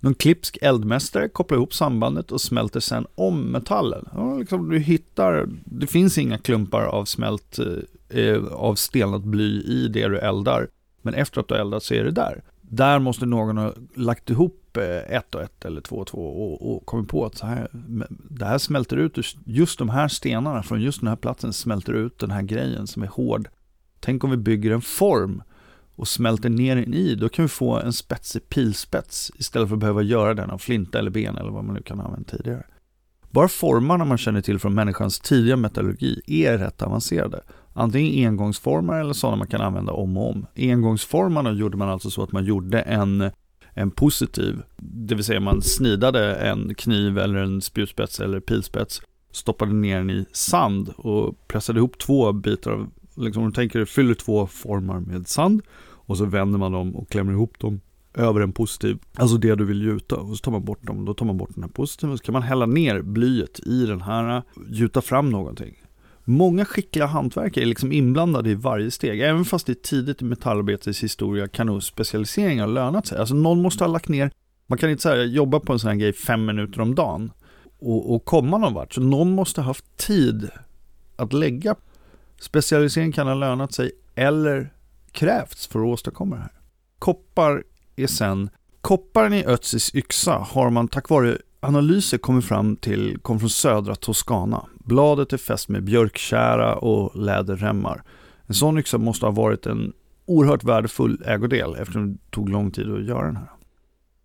[0.00, 4.08] Någon klipsk eldmästare kopplar ihop sambandet och smälter sen om metallen.
[4.14, 9.62] Ja, liksom du hittar, det finns inga klumpar av smält, eh, eh, av stelnat bly
[9.62, 10.68] i det du eldar.
[11.02, 12.42] Men efter att du har eldat så är det där.
[12.60, 16.76] Där måste någon ha lagt ihop eh, ett och ett eller två och två och,
[16.76, 17.68] och kommit på att så här,
[18.30, 22.18] det här smälter ut, just de här stenarna från just den här platsen smälter ut
[22.18, 23.48] den här grejen som är hård.
[24.00, 25.42] Tänk om vi bygger en form
[25.96, 29.80] och smälter ner den i, då kan vi få en spetsig pilspets istället för att
[29.80, 32.64] behöva göra den av flinta eller ben eller vad man nu kan använda tidigare.
[33.30, 37.40] Bara formarna man känner till från människans tidiga metallurgi är rätt avancerade.
[37.72, 40.46] Antingen engångsformar eller sådana man kan använda om och om.
[40.56, 43.30] Engångsformarna gjorde man alltså så att man gjorde en,
[43.74, 49.02] en positiv, det vill säga man snidade en kniv eller en spjutspets eller pilspets
[49.36, 53.84] stoppade ner den i sand och pressade ihop två bitar av, liksom om du tänker
[53.84, 55.62] fyller två formar med sand
[56.06, 57.80] och så vänder man dem och klämmer ihop dem
[58.14, 61.14] över en positiv, alltså det du vill gjuta och så tar man bort dem, då
[61.14, 64.02] tar man bort den här positiva och så kan man hälla ner blyet i den
[64.02, 65.74] här, gjuta fram någonting.
[66.24, 69.20] Många skickliga hantverkare är liksom inblandade i varje steg.
[69.20, 73.18] Även fast det är tidigt i metallarbetets historia kan nog specialisering ha lönat sig.
[73.18, 74.30] Alltså någon måste ha lagt ner,
[74.66, 77.32] man kan inte säga jobba på en sån här grej fem minuter om dagen
[77.78, 78.94] och, och komma någon vart.
[78.94, 80.50] Så någon måste ha haft tid
[81.16, 81.74] att lägga.
[82.40, 84.72] Specialisering kan ha lönat sig eller
[85.12, 86.52] krävts för att åstadkomma det här.
[86.98, 87.64] Koppar
[87.96, 93.40] är sen, kopparen i Ötzis yxa har man tack vare analyser kommit fram till kom
[93.40, 94.66] från södra Toscana.
[94.84, 98.02] Bladet är fäst med björkkära och läderremmar.
[98.46, 99.92] En sån yxa måste ha varit en
[100.26, 103.48] oerhört värdefull ägodel eftersom det tog lång tid att göra den här.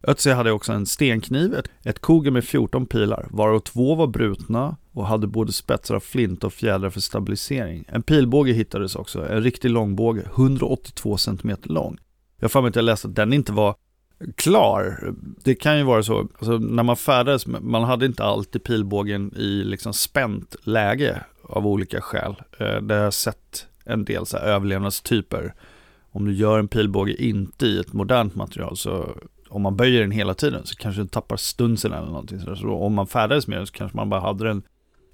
[0.03, 5.07] Ötzi hade också en stenkniv, ett, ett med 14 pilar, varav två var brutna och
[5.07, 7.85] hade både spetsar av flint och fjädrar för stabilisering.
[7.87, 11.97] En pilbåge hittades också, en riktig långbåge, 182 cm lång.
[12.37, 13.75] Jag har för mig att jag läste att den inte var
[14.35, 15.13] klar.
[15.43, 19.63] Det kan ju vara så, alltså, när man färdades, man hade inte alltid pilbågen i
[19.63, 22.35] liksom spänt läge av olika skäl.
[22.59, 25.53] Eh, det har jag sett en del så här överlevnadstyper.
[26.11, 29.15] Om du gör en pilbåge inte i ett modernt material så
[29.51, 32.39] om man böjer den hela tiden så kanske den tappar stunsen eller någonting.
[32.39, 34.63] Så om man färdades med den så kanske man bara hade den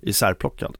[0.01, 0.77] isärplockad.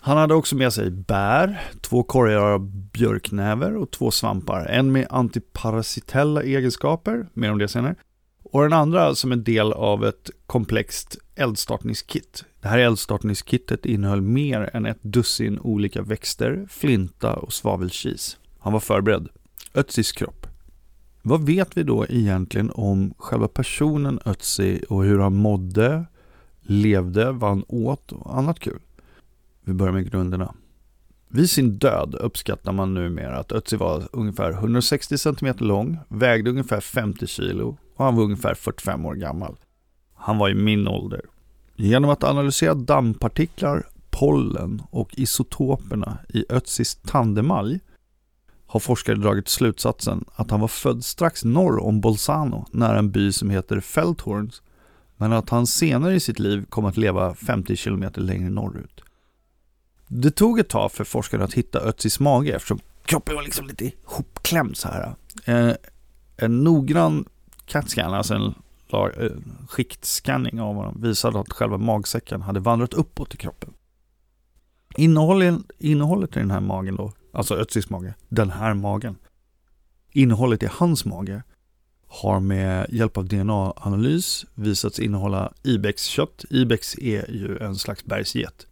[0.00, 4.66] Han hade också med sig bär, två korgar av björknäver och två svampar.
[4.66, 7.94] En med antiparasitella egenskaper, mer om det senare.
[8.42, 12.44] Och den andra som en del av ett komplext eldstartningskit.
[12.60, 18.38] Det här eldstartningskittet innehöll mer än ett dussin olika växter, flinta och svavelkis.
[18.58, 19.28] Han var förberedd.
[19.74, 20.45] Ötzis kropp.
[21.28, 26.04] Vad vet vi då egentligen om själva personen Ötzi och hur han mådde,
[26.60, 28.80] levde, vad han åt och annat kul?
[29.64, 30.54] Vi börjar med grunderna.
[31.28, 36.80] Vid sin död uppskattar man numera att Ötzi var ungefär 160 cm lång, vägde ungefär
[36.80, 37.60] 50 kg
[37.96, 39.56] och han var ungefär 45 år gammal.
[40.14, 41.20] Han var i min ålder.
[41.76, 47.80] Genom att analysera dammpartiklar, pollen och isotoperna i Ötzis tandemalj
[48.66, 53.32] har forskare dragit slutsatsen att han var född strax norr om Bolzano, nära en by
[53.32, 54.62] som heter Feldhorns,
[55.16, 59.00] men att han senare i sitt liv kom att leva 50 km längre norrut.
[60.08, 63.90] Det tog ett tag för forskarna att hitta Ötzis mage eftersom kroppen var liksom lite
[64.04, 65.14] hopklämd så här.
[65.44, 65.74] Eh,
[66.36, 67.24] en noggrann
[67.66, 68.54] CAT-scan, alltså en
[68.92, 69.30] eh,
[69.68, 73.72] skiktscanning av honom, visade att själva magsäcken hade vandrat uppåt i kroppen.
[74.96, 79.16] Innehållet, innehållet i den här magen då, alltså Ötzis mage, den här magen,
[80.12, 81.42] innehållet i hans mage
[82.06, 86.44] har med hjälp av DNA-analys visats innehålla Ibex-kött.
[86.50, 88.66] Ibex är ju en slags bergsget.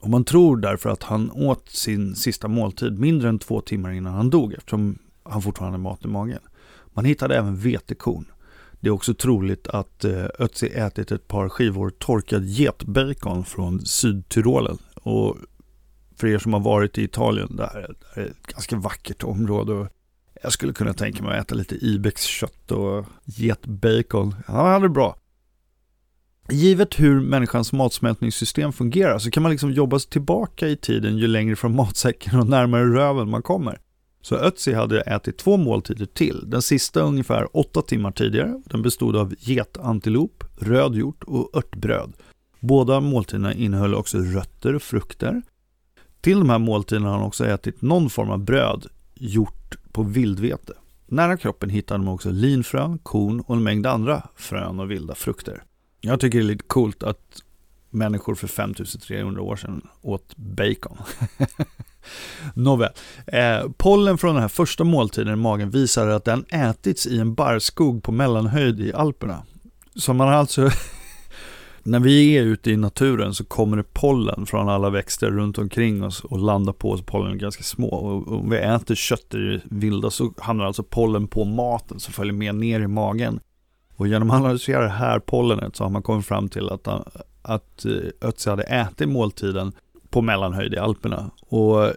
[0.00, 4.14] Och man tror därför att han åt sin sista måltid mindre än två timmar innan
[4.14, 6.40] han dog eftersom han fortfarande hade mat i magen.
[6.86, 8.24] Man hittade även vetekorn.
[8.80, 14.78] Det är också troligt att eh, Ötzi ätit ett par skivor torkad getbacon från Sydtyrolen.
[14.94, 15.36] Och
[16.16, 19.72] för er som har varit i Italien, där är ett ganska vackert område.
[19.72, 19.88] Och
[20.42, 24.34] jag skulle kunna tänka mig att äta lite Ibex kött och getbacon.
[24.46, 25.16] Han hade det bra.
[26.50, 31.26] Givet hur människans matsmältningssystem fungerar så kan man liksom jobba sig tillbaka i tiden ju
[31.26, 33.78] längre från matsäcken och närmare röven man kommer.
[34.22, 38.62] Så Ötzi hade ätit två måltider till, den sista ungefär åtta timmar tidigare.
[38.64, 42.12] Den bestod av getantilop, röd hjort och örtbröd.
[42.60, 45.42] Båda måltiderna innehöll också rötter och frukter.
[46.20, 50.72] Till de här måltiderna har han också ätit någon form av bröd gjort på vildvete.
[51.06, 55.62] Nära kroppen hittade man också linfrön, korn och en mängd andra frön och vilda frukter.
[56.00, 57.42] Jag tycker det är lite coolt att
[57.90, 60.98] människor för 5300 år sedan åt bacon.
[62.54, 62.92] Nåväl,
[63.26, 67.34] eh, pollen från den här första måltiden i magen visar att den ätits i en
[67.34, 69.42] barrskog på mellanhöjd i Alperna.
[69.94, 70.70] Så man har alltså,
[71.86, 76.04] när vi är ute i naturen så kommer det pollen från alla växter runt omkring
[76.04, 77.02] oss och landar på oss.
[77.02, 80.82] Pollen är ganska små och om vi äter kött i det vilda så hamnar alltså
[80.82, 83.40] pollen på maten som följer med ner i magen.
[83.96, 86.88] Och genom att analysera det här pollenet så har man kommit fram till att,
[87.42, 89.72] att eh, Ötzi hade ätit måltiden
[90.10, 91.30] på mellanhöjd i Alperna.
[91.40, 91.92] Och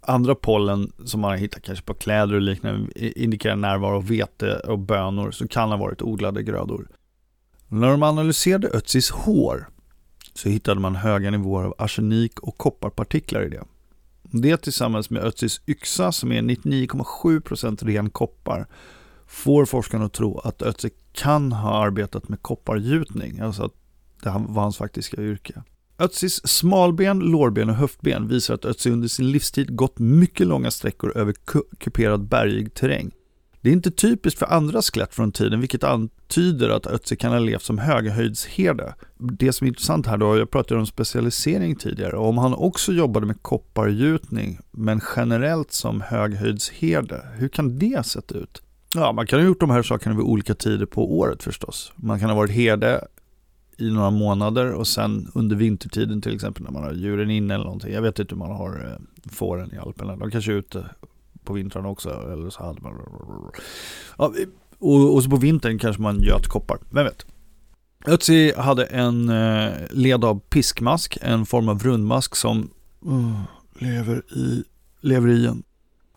[0.00, 4.56] andra pollen som man har hittat kanske på kläder och liknande indikerar närvaro av vete
[4.56, 6.88] och bönor som kan ha varit odlade grödor.
[7.74, 9.68] När de analyserade Ötzis hår
[10.34, 13.64] så hittade man höga nivåer av arsenik och kopparpartiklar i det.
[14.22, 18.66] Det tillsammans med Ötzis yxa som är 99,7% ren koppar
[19.26, 23.74] får forskarna att tro att Ötzi kan ha arbetat med koppargjutning, alltså att
[24.22, 25.62] det var hans faktiska yrke.
[25.98, 31.16] Ötzis smalben, lårben och höftben visar att Ötzi under sin livstid gått mycket långa sträckor
[31.16, 31.34] över
[31.78, 33.10] kuperad bergig terräng.
[33.64, 37.38] Det är inte typiskt för andra skelett från tiden, vilket antyder att Ötzi kan ha
[37.38, 38.94] levt som höghöjdsherde.
[39.18, 43.26] Det som är intressant här då, jag pratade om specialisering tidigare, om han också jobbade
[43.26, 48.62] med koppargjutning, men generellt som höghöjdsherde, hur kan det sett ut?
[48.94, 51.92] Ja, man kan ha gjort de här sakerna vid olika tider på året förstås.
[51.96, 53.04] Man kan ha varit herde
[53.78, 57.64] i några månader och sen under vintertiden till exempel när man har djuren inne eller
[57.64, 57.92] någonting.
[57.92, 60.16] Jag vet inte hur man har eh, fåren i Alperna.
[60.16, 60.84] De kanske är ute
[61.44, 62.10] på vintrarna också.
[62.32, 62.92] Eller så hade man...
[64.18, 64.32] Ja,
[64.78, 66.78] och, och så på vintern kanske man göt koppar.
[66.90, 67.26] Vem vet?
[68.06, 72.70] Ötzi hade en eh, led av piskmask, en form av rundmask som
[73.06, 73.42] uh,
[73.78, 74.64] lever, i,
[75.00, 75.62] lever i en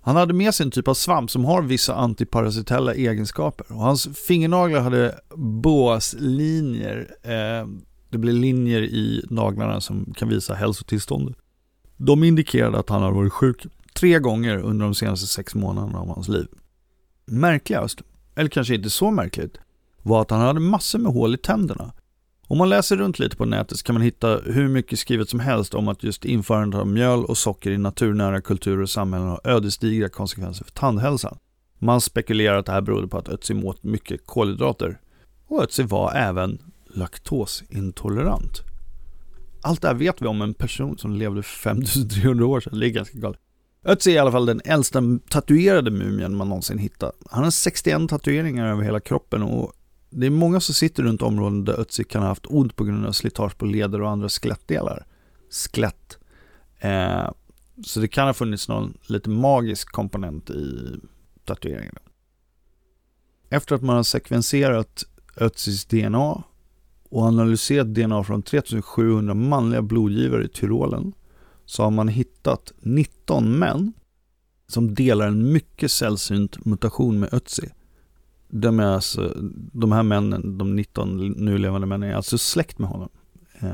[0.08, 3.72] han hade med sig en typ av svamp som har vissa antiparasitella egenskaper.
[3.72, 7.08] Och hans fingernaglar hade båslinjer.
[7.24, 7.68] Eh,
[8.10, 11.38] det blir linjer i naglarna som kan visa hälsotillståndet.
[11.98, 13.66] De indikerade att han hade varit sjuk
[13.98, 16.48] tre gånger under de senaste sex månaderna av hans liv.
[17.26, 18.02] Märkligast,
[18.36, 19.58] eller kanske inte så märkligt,
[20.02, 21.94] var att han hade massor med hål i tänderna.
[22.48, 25.40] Om man läser runt lite på nätet så kan man hitta hur mycket skrivet som
[25.40, 29.42] helst om att just införandet av mjöl och socker i naturnära kulturer och samhällen har
[29.44, 31.38] ödesdigra konsekvenser för tandhälsan.
[31.80, 35.00] Man spekulerar att det här berodde på att Ötzi åt mycket kolhydrater.
[35.48, 38.62] Och Ötzi var även laktosintolerant.
[39.62, 42.80] Allt det här vet vi om en person som levde för 5300 år sedan.
[42.80, 43.40] Det är ganska galet.
[43.88, 47.16] Ötzi är i alla fall den äldsta tatuerade mumien man någonsin hittat.
[47.30, 49.74] Han har 61 tatueringar över hela kroppen och
[50.10, 53.06] det är många som sitter runt områden där Ötzi kan ha haft ont på grund
[53.06, 55.06] av slitage på leder och andra skelettdelar.
[55.50, 56.18] Skelett.
[56.80, 57.32] Eh,
[57.86, 60.96] så det kan ha funnits någon lite magisk komponent i
[61.46, 61.96] tatueringen.
[63.50, 65.04] Efter att man har sekvenserat
[65.38, 66.44] Ötzis DNA
[67.10, 71.14] och analyserat DNA från 3700 manliga blodgivare i Tyrolen
[71.68, 73.94] så har man hittat 19 män
[74.68, 77.70] som delar en mycket sällsynt mutation med Ötzi
[78.50, 79.34] de, är alltså,
[79.74, 83.10] de här männen, de 19 nu levande männen, är alltså släkt med honom.
[83.60, 83.70] Eh,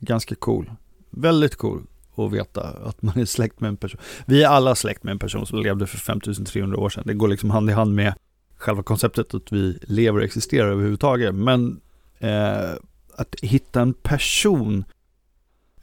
[0.00, 0.70] ganska cool.
[1.10, 1.82] Väldigt cool
[2.14, 4.00] att veta att man är släkt med en person.
[4.26, 7.04] Vi är alla släkt med en person som levde för 5300 år sedan.
[7.06, 8.14] Det går liksom hand i hand med
[8.56, 11.34] själva konceptet att vi lever och existerar överhuvudtaget.
[11.34, 11.80] Men
[12.18, 12.70] eh,
[13.16, 14.84] att hitta en person,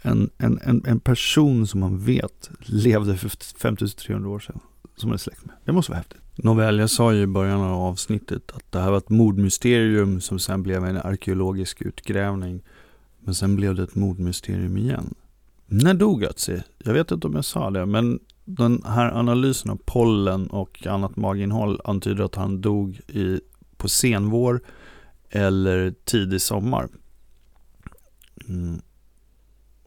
[0.06, 4.60] en, en, en, en person som man vet levde för 5300 år sedan,
[4.96, 5.56] som man är släkt med.
[5.66, 6.22] Det måste vara häftigt.
[6.36, 10.40] Nåväl, jag sa ju i början av avsnittet att det här var ett mordmysterium som
[10.40, 12.62] sen blev en arkeologisk utgrävning.
[13.20, 15.14] Men sen blev det ett mordmysterium igen.
[15.66, 16.64] När dog Ötzi?
[16.78, 21.16] Jag vet inte om jag sa det, men den här analysen av pollen och annat
[21.16, 23.40] maginnehåll antyder att han dog i,
[23.78, 24.62] på senvår
[25.30, 26.88] eller tidig sommar.
[28.48, 28.82] Mm.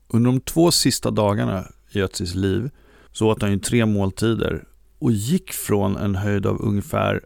[0.09, 2.71] Under de två sista dagarna i Ötzis liv
[3.12, 4.64] så åt han ju tre måltider
[4.99, 7.21] och gick från en höjd av ungefär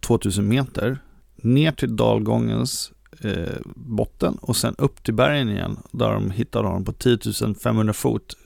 [0.00, 0.98] 2000 meter
[1.36, 6.84] ner till dalgångens eh, botten och sen upp till bergen igen där de hittade honom
[6.84, 7.18] på 10
[7.62, 8.36] 500 fot.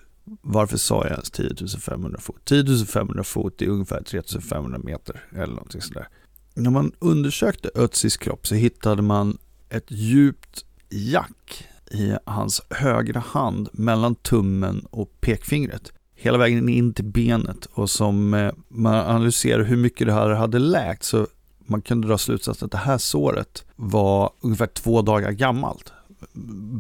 [0.43, 1.51] Varför sa jag ens 10
[1.81, 2.45] 500 fot?
[2.45, 6.09] 10 500 fot är ungefär 3500 meter eller någonting sådär.
[6.55, 13.69] När man undersökte Ötzis kropp så hittade man ett djupt jack i hans högra hand
[13.73, 19.77] mellan tummen och pekfingret hela vägen in till benet och som eh, man analyserar hur
[19.77, 21.27] mycket det här hade läkt så
[21.67, 25.93] man kunde dra slutsatsen att det här såret var ungefär två dagar gammalt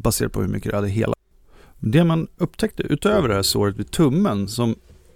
[0.02, 1.18] baserat på hur mycket det hade helat.
[1.78, 4.74] Det man upptäckte utöver det här såret vid tummen som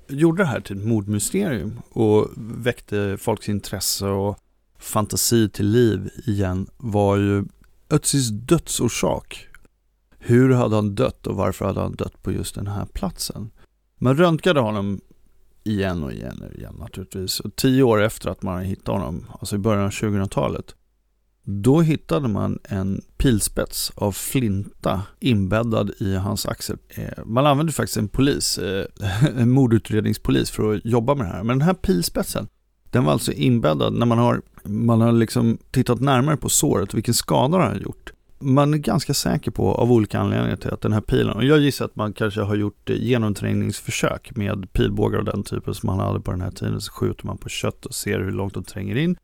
[0.09, 4.39] gjorde det här till ett mordmysterium och väckte folks intresse och
[4.79, 7.45] fantasi till liv igen var ju
[7.91, 9.49] Ötzis dödsorsak.
[10.27, 13.51] Hur hade han dött och varför hade han dött på just den här platsen?
[13.99, 15.01] Man röntgade honom
[15.65, 17.41] igen och igen och igen naturligtvis.
[17.41, 20.75] Och tio år efter att man hittade honom, alltså i början av 2000-talet,
[21.43, 26.79] då hittade man en pilspets av flinta inbäddad i hans axel.
[26.88, 28.87] Eh, man använde faktiskt en polis, eh,
[29.37, 31.42] en mordutredningspolis för att jobba med det här.
[31.42, 32.48] Men den här pilspetsen,
[32.90, 36.96] den var alltså inbäddad när man har, man har liksom tittat närmare på såret och
[36.96, 38.13] vilken skada den har gjort
[38.45, 41.59] man är ganska säker på av olika anledningar till att den här pilen, och jag
[41.59, 46.21] gissar att man kanske har gjort genomträngningsförsök med pilbågar och den typen som man hade
[46.21, 48.97] på den här tiden, så skjuter man på kött och ser hur långt de tränger
[48.97, 49.17] in.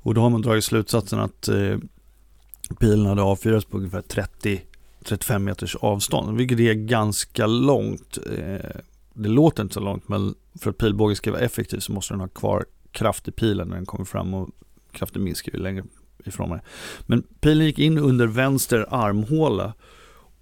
[0.00, 1.78] Och då har man dragit slutsatsen att eh,
[2.80, 4.02] pilen hade avfyrats på ungefär
[5.02, 8.18] 30-35 meters avstånd, vilket är ganska långt.
[8.32, 8.80] Eh,
[9.14, 12.20] det låter inte så långt, men för att pilbågen ska vara effektiv så måste den
[12.20, 14.50] ha kvar kraft i pilen när den kommer fram och
[14.92, 15.84] kraften minskar ju längre
[16.24, 16.60] ifrån mig.
[17.06, 19.74] Men pilen gick in under vänster armhåla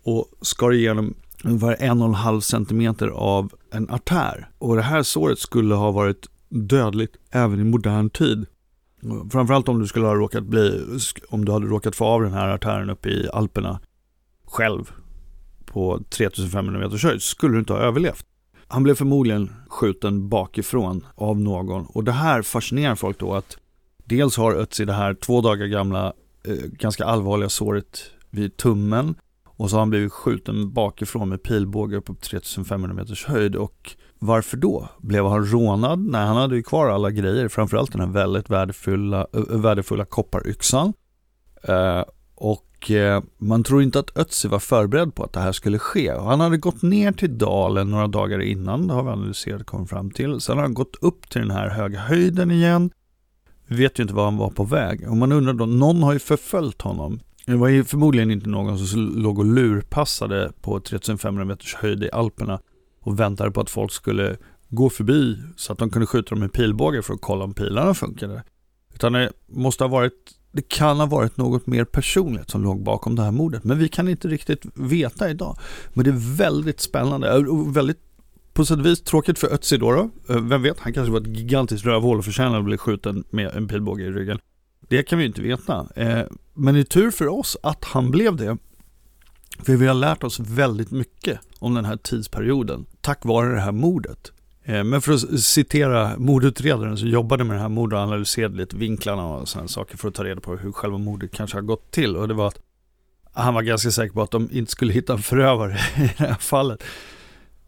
[0.03, 1.15] och skar igenom
[1.45, 4.49] ungefär en och en halv centimeter av en artär.
[4.59, 8.47] Och det här såret skulle ha varit dödligt även i modern tid.
[9.33, 10.85] Framförallt om du skulle ha råkat bli,
[11.29, 13.81] om du hade råkat få av den här artären uppe i Alperna
[14.47, 14.93] själv
[15.65, 18.27] på 3500 meters höjd skulle du inte ha överlevt.
[18.69, 23.57] Han blev förmodligen skjuten bakifrån av någon och det här fascinerar folk då att
[24.17, 26.13] dels har Ötzi det här två dagar gamla
[26.47, 31.97] eh, ganska allvarliga såret vid tummen och så har han blivit skjuten bakifrån med pilbåge
[31.97, 34.89] upp på 3500 meters höjd och varför då?
[34.99, 35.99] Blev han rånad?
[35.99, 40.93] Nej, han hade ju kvar alla grejer, framförallt den här väldigt värdefulla, eh, värdefulla kopparyxan.
[41.63, 42.05] Eh,
[42.35, 46.13] och eh, man tror inte att Ötzi var förberedd på att det här skulle ske.
[46.13, 49.91] Han hade gått ner till dalen några dagar innan, det har vi analyserat och kommit
[49.91, 50.41] fram till.
[50.41, 52.91] Sen har han gått upp till den här höga höjden igen.
[53.73, 55.09] Vi vet ju inte var han var på väg.
[55.09, 57.21] Och man undrar då, någon har ju förföljt honom.
[57.47, 62.11] Det var ju förmodligen inte någon som låg och lurpassade på 3500 meters höjd i
[62.11, 62.61] Alperna
[63.01, 64.37] och väntade på att folk skulle
[64.69, 67.95] gå förbi så att de kunde skjuta dem med pilbåge för att kolla om pilarna
[67.95, 68.43] funkade.
[68.95, 73.17] Utan det måste ha varit, det kan ha varit något mer personligt som låg bakom
[73.17, 73.65] det här mordet.
[73.65, 75.59] Men vi kan inte riktigt veta idag.
[75.95, 78.12] Men det är väldigt spännande och väldigt
[78.53, 80.35] på sätt och vis tråkigt för Ötzi då, då.
[80.35, 83.55] Eh, vem vet, han kanske var ett gigantiskt rövhål och förtjänade att bli skjuten med
[83.55, 84.39] en pilbåge i ryggen.
[84.89, 85.89] Det kan vi ju inte veta.
[85.97, 86.23] Eh,
[86.55, 88.57] men det är tur för oss att han blev det.
[89.59, 93.73] För vi har lärt oss väldigt mycket om den här tidsperioden tack vare det här
[93.73, 94.33] mordet.
[94.65, 98.77] Eh, men för att citera mordutredaren som jobbade med det här mordet och analyserade lite
[98.77, 101.91] vinklarna och sådana saker för att ta reda på hur själva mordet kanske har gått
[101.91, 102.17] till.
[102.17, 102.61] Och det var att
[103.33, 106.35] han var ganska säker på att de inte skulle hitta en förövare i det här
[106.35, 106.83] fallet.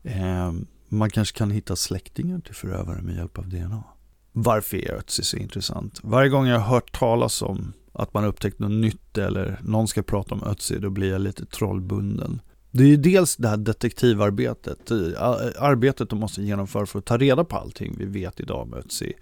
[0.03, 3.85] Ehm, man kanske kan hitta släktingar till förövaren med hjälp av DNA.
[4.33, 6.01] Varför är Ötzi så intressant?
[6.03, 10.03] Varje gång jag har hört talas om att man upptäckt något nytt eller någon ska
[10.03, 12.41] prata om Ötzi, då blir jag lite trollbunden.
[12.71, 14.91] Det är ju dels det här detektivarbetet,
[15.59, 19.13] arbetet de måste genomföra för att ta reda på allting vi vet idag om Ötzi.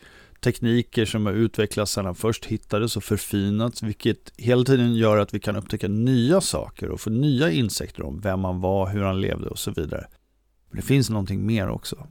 [0.40, 5.34] Tekniker som har utvecklats sedan han först hittades och förfinats, vilket hela tiden gör att
[5.34, 9.20] vi kan upptäcka nya saker och få nya insikter om vem han var, hur han
[9.20, 10.06] levde och så vidare.
[10.72, 12.06] Men det finns någonting mer också.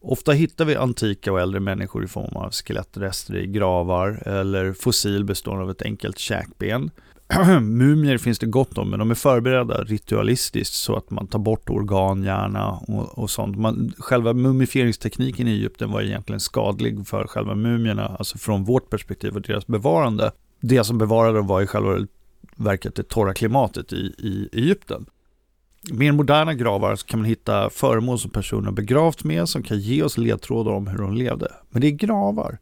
[0.00, 5.24] Ofta hittar vi antika och äldre människor i form av skelettrester i gravar eller fossil
[5.24, 6.90] bestående av ett enkelt käkben.
[7.60, 11.70] Mumier finns det gott om, men de är förberedda ritualistiskt så att man tar bort
[11.70, 13.58] organ, hjärna och, och sånt.
[13.58, 19.36] Man, själva mumifieringstekniken i Egypten var egentligen skadlig för själva mumierna, alltså från vårt perspektiv
[19.36, 20.32] och deras bevarande.
[20.60, 22.06] Det som bevarade dem var i själva
[22.56, 25.06] verket det torra klimatet i, i Egypten
[25.92, 30.02] mer moderna gravar så kan man hitta föremål som personer begravt med som kan ge
[30.02, 31.52] oss ledtrådar om hur de levde.
[31.70, 32.58] Men det är gravar.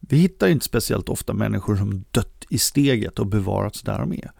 [0.00, 4.30] Vi hittar inte speciellt ofta människor som dött i steget och bevarats där de är.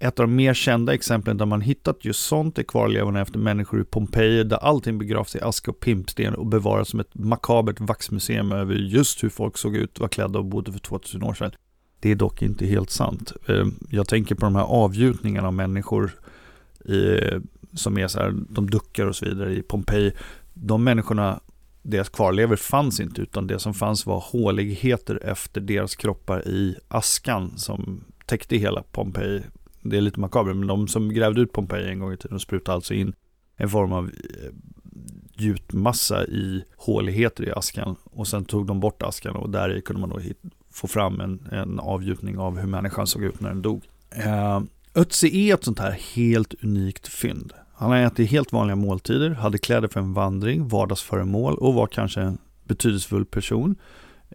[0.00, 3.80] Ett av de mer kända exemplen där man hittat just sånt är kvarlevorna efter människor
[3.80, 8.52] i Pompeji där allting begravs i aska och pimpsten och bevaras som ett makabert vaxmuseum
[8.52, 11.52] över just hur folk såg ut, var klädda och bodde för 2000 år sedan.
[12.00, 13.32] Det är dock inte helt sant.
[13.46, 16.10] Ehm, jag tänker på de här avgjutningarna av människor
[17.74, 20.12] som är så här, de duckar och så vidare i Pompeji.
[20.54, 21.40] De människorna,
[21.82, 27.52] deras kvarlever fanns inte utan det som fanns var håligheter efter deras kroppar i askan
[27.56, 29.42] som täckte hela Pompeji.
[29.82, 32.74] Det är lite makabert, men de som grävde ut Pompeji en gång i tiden sprutade
[32.74, 33.12] alltså in
[33.56, 34.50] en form av eh,
[35.36, 40.10] gjutmassa i håligheter i askan och sen tog de bort askan och där kunde man
[40.10, 40.20] då
[40.70, 43.82] få fram en, en avgjutning av hur människan såg ut när den dog.
[44.10, 44.60] Eh,
[44.94, 47.52] Ötzi är ett sånt här helt unikt fynd.
[47.76, 52.20] Han har ätit helt vanliga måltider, hade kläder för en vandring, vardagsföremål och var kanske
[52.20, 53.76] en betydelsefull person.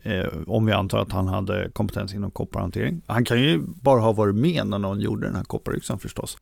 [0.04, 3.02] Eh, om vi antar att han hade kompetens inom kopparhantering.
[3.08, 6.38] Han kan ju bara ha varit med när någon gjorde den här kopparyxan förstås.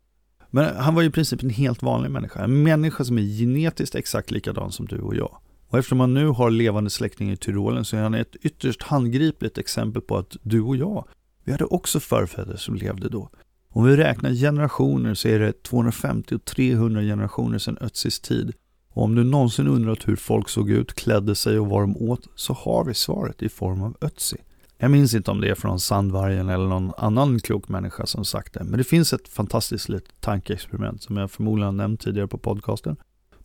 [0.49, 2.43] Men han var ju i princip en helt vanlig människa.
[2.43, 5.37] En människa som är genetiskt exakt likadan som du och jag.
[5.67, 9.57] Och eftersom han nu har levande släktingar i Tyrolen så är han ett ytterst handgripligt
[9.57, 11.07] exempel på att du och jag,
[11.43, 13.29] vi hade också förfäder som levde då.
[13.77, 18.53] Om vi räknar generationer så är det 250 300 generationer sedan Ötzis tid.
[18.89, 22.27] Och om du någonsin undrat hur folk såg ut, klädde sig och vad de åt
[22.35, 24.37] så har vi svaret i form av Ötzi.
[24.77, 28.53] Jag minns inte om det är från Sandvargen eller någon annan klok människa som sagt
[28.53, 28.63] det.
[28.63, 32.95] Men det finns ett fantastiskt litet tankeexperiment som jag förmodligen har nämnt tidigare på podcasten.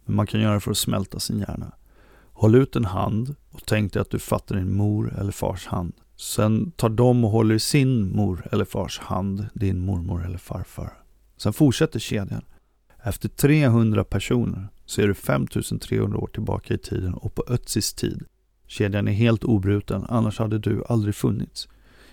[0.04, 1.72] Men man kan göra för att smälta sin hjärna.
[2.32, 5.92] Håll ut en hand och tänk dig att du fattar din mor eller fars hand.
[6.22, 10.92] Sen tar de och håller i sin mor eller fars hand, din mormor eller farfar.
[11.36, 12.44] Sen fortsätter kedjan.
[13.02, 18.24] Efter 300 personer så är du 5300 år tillbaka i tiden och på Ötzis tid.
[18.66, 21.68] Kedjan är helt obruten, annars hade du aldrig funnits.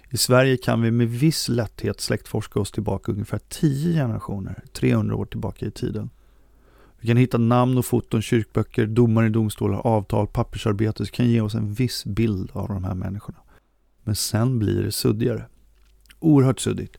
[0.10, 5.26] I Sverige kan vi med viss lätthet släktforska oss tillbaka ungefär 10 generationer, 300 år
[5.26, 6.10] tillbaka i tiden.
[7.00, 11.42] Vi kan hitta namn och foton, kyrkböcker, domar i domstolar, avtal, pappersarbete som kan ge
[11.42, 13.38] oss en viss bild av de här människorna.
[14.10, 15.46] Men sen blir det suddigare.
[16.20, 16.98] Oerhört suddigt.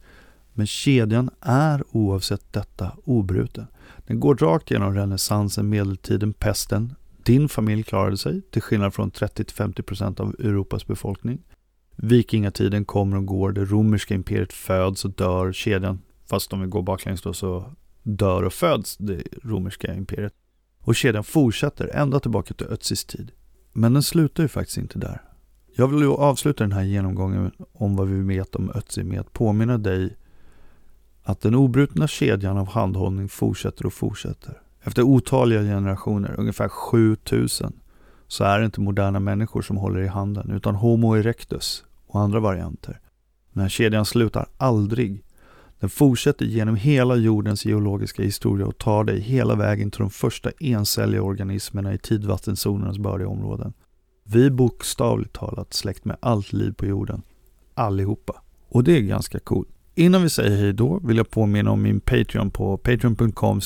[0.53, 3.67] Men kedjan är oavsett detta obruten.
[4.07, 6.95] Den går rakt genom renässansen, medeltiden, pesten.
[7.25, 11.43] Din familj klarade sig, till skillnad från 30-50% av Europas befolkning.
[11.97, 16.83] Vikingatiden kommer och går, det romerska imperiet föds och dör, kedjan, fast om vi går
[16.83, 20.35] baklänges då så dör och föds det romerska imperiet.
[20.79, 23.33] Och kedjan fortsätter ända tillbaka till Ötzis tid.
[23.73, 25.30] Men den slutar ju faktiskt inte där.
[25.73, 29.33] Jag vill ju avsluta den här genomgången om vad vi vet om Ötzi med att
[29.33, 30.16] påminna dig
[31.23, 34.61] att den obrutna kedjan av handhållning fortsätter och fortsätter.
[34.83, 37.73] Efter otaliga generationer, ungefär 7000,
[38.27, 42.41] så är det inte moderna människor som håller i handen utan Homo erectus och andra
[42.41, 43.01] varianter.
[43.53, 45.25] Den här kedjan slutar aldrig.
[45.81, 50.51] Den fortsätter genom hela jordens geologiska historia och tar dig hela vägen till de första
[50.61, 53.73] encelliga organismerna i tidvattenzonernas bördiga områden.
[54.33, 57.22] Vi är bokstavligt talat släkt med allt liv på jorden.
[57.74, 58.43] Allihopa.
[58.68, 59.68] Och det är ganska coolt.
[59.95, 63.61] Innan vi säger hej då vill jag påminna om min Patreon på patreon.com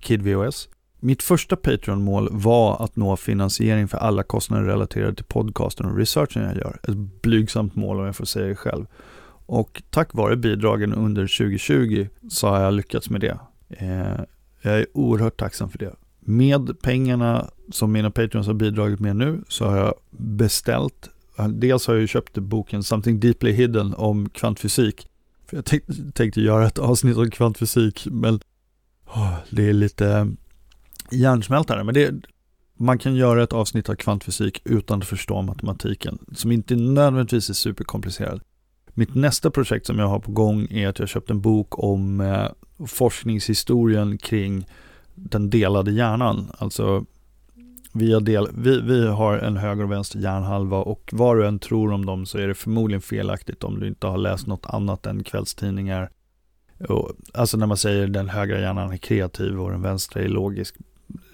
[0.00, 0.68] kidvos.
[1.00, 6.42] Mitt första Patreon-mål var att nå finansiering för alla kostnader relaterade till podcasten och researchen
[6.42, 6.80] jag gör.
[6.82, 8.86] Ett blygsamt mål om jag får säga det själv.
[9.46, 13.38] Och tack vare bidragen under 2020 så har jag lyckats med det.
[13.68, 14.20] Eh,
[14.62, 15.94] jag är oerhört tacksam för det.
[16.30, 21.10] Med pengarna som mina Patreons har bidragit med nu så har jag beställt,
[21.48, 25.08] dels har jag köpt boken Something Deeply Hidden om kvantfysik.
[25.46, 28.40] För jag tänkte, tänkte göra ett avsnitt om kvantfysik men
[29.06, 30.32] oh, det är lite
[31.10, 31.84] hjärnsmältare.
[31.84, 32.14] Men det,
[32.76, 37.54] man kan göra ett avsnitt av kvantfysik utan att förstå matematiken som inte nödvändigtvis är
[37.54, 38.40] superkomplicerad.
[38.94, 42.20] Mitt nästa projekt som jag har på gång är att jag köpt en bok om
[42.20, 42.48] eh,
[42.86, 44.66] forskningshistorien kring
[45.24, 46.50] den delade hjärnan.
[46.58, 47.04] Alltså
[47.92, 51.58] vi har, del, vi, vi har en höger och vänster hjärnhalva och vad du än
[51.58, 55.06] tror om dem så är det förmodligen felaktigt om du inte har läst något annat
[55.06, 56.10] än kvällstidningar.
[56.88, 60.76] Och, alltså när man säger den högra hjärnan är kreativ och den vänstra är logisk.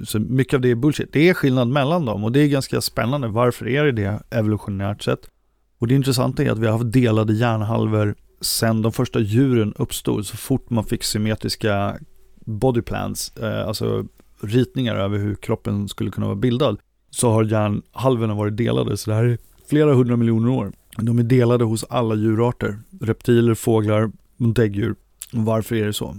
[0.05, 1.13] Så mycket av det är bullshit.
[1.13, 3.29] Det är skillnad mellan dem och det är ganska spännande.
[3.29, 5.31] Varför är det det evolutionärt sett?
[5.79, 10.27] Och det intressanta är att vi har haft delade hjärnhalvor sedan de första djuren uppstod.
[10.27, 11.99] Så fort man fick symmetriska
[12.47, 14.07] bodyplans, eh, alltså
[14.41, 16.79] ritningar över hur kroppen skulle kunna vara bildad,
[17.11, 18.97] så har hjärnhalvorna varit delade.
[18.97, 19.39] Så det här är
[19.69, 20.73] flera hundra miljoner år.
[20.97, 22.79] De är delade hos alla djurarter.
[23.01, 24.95] Reptiler, fåglar, däggdjur.
[25.33, 26.15] Varför är det så?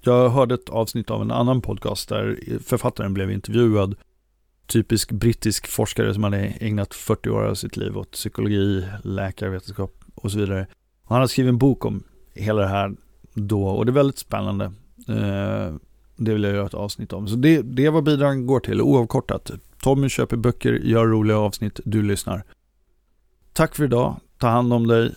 [0.00, 3.94] Jag hörde ett avsnitt av en annan podcast där författaren blev intervjuad.
[4.66, 10.32] Typisk brittisk forskare som hade ägnat 40 år av sitt liv åt psykologi, läkarvetenskap och
[10.32, 10.66] så vidare.
[11.02, 12.02] Och han har skrivit en bok om
[12.34, 12.92] hela det här
[13.34, 14.72] då och det är väldigt spännande.
[15.08, 15.74] Eh,
[16.16, 17.28] det vill jag göra ett avsnitt om.
[17.28, 19.50] Så det, det är vad bidragen går till, oavkortat.
[19.82, 22.44] Tommy köper böcker, gör roliga avsnitt, du lyssnar.
[23.52, 25.14] Tack för idag, ta hand om dig,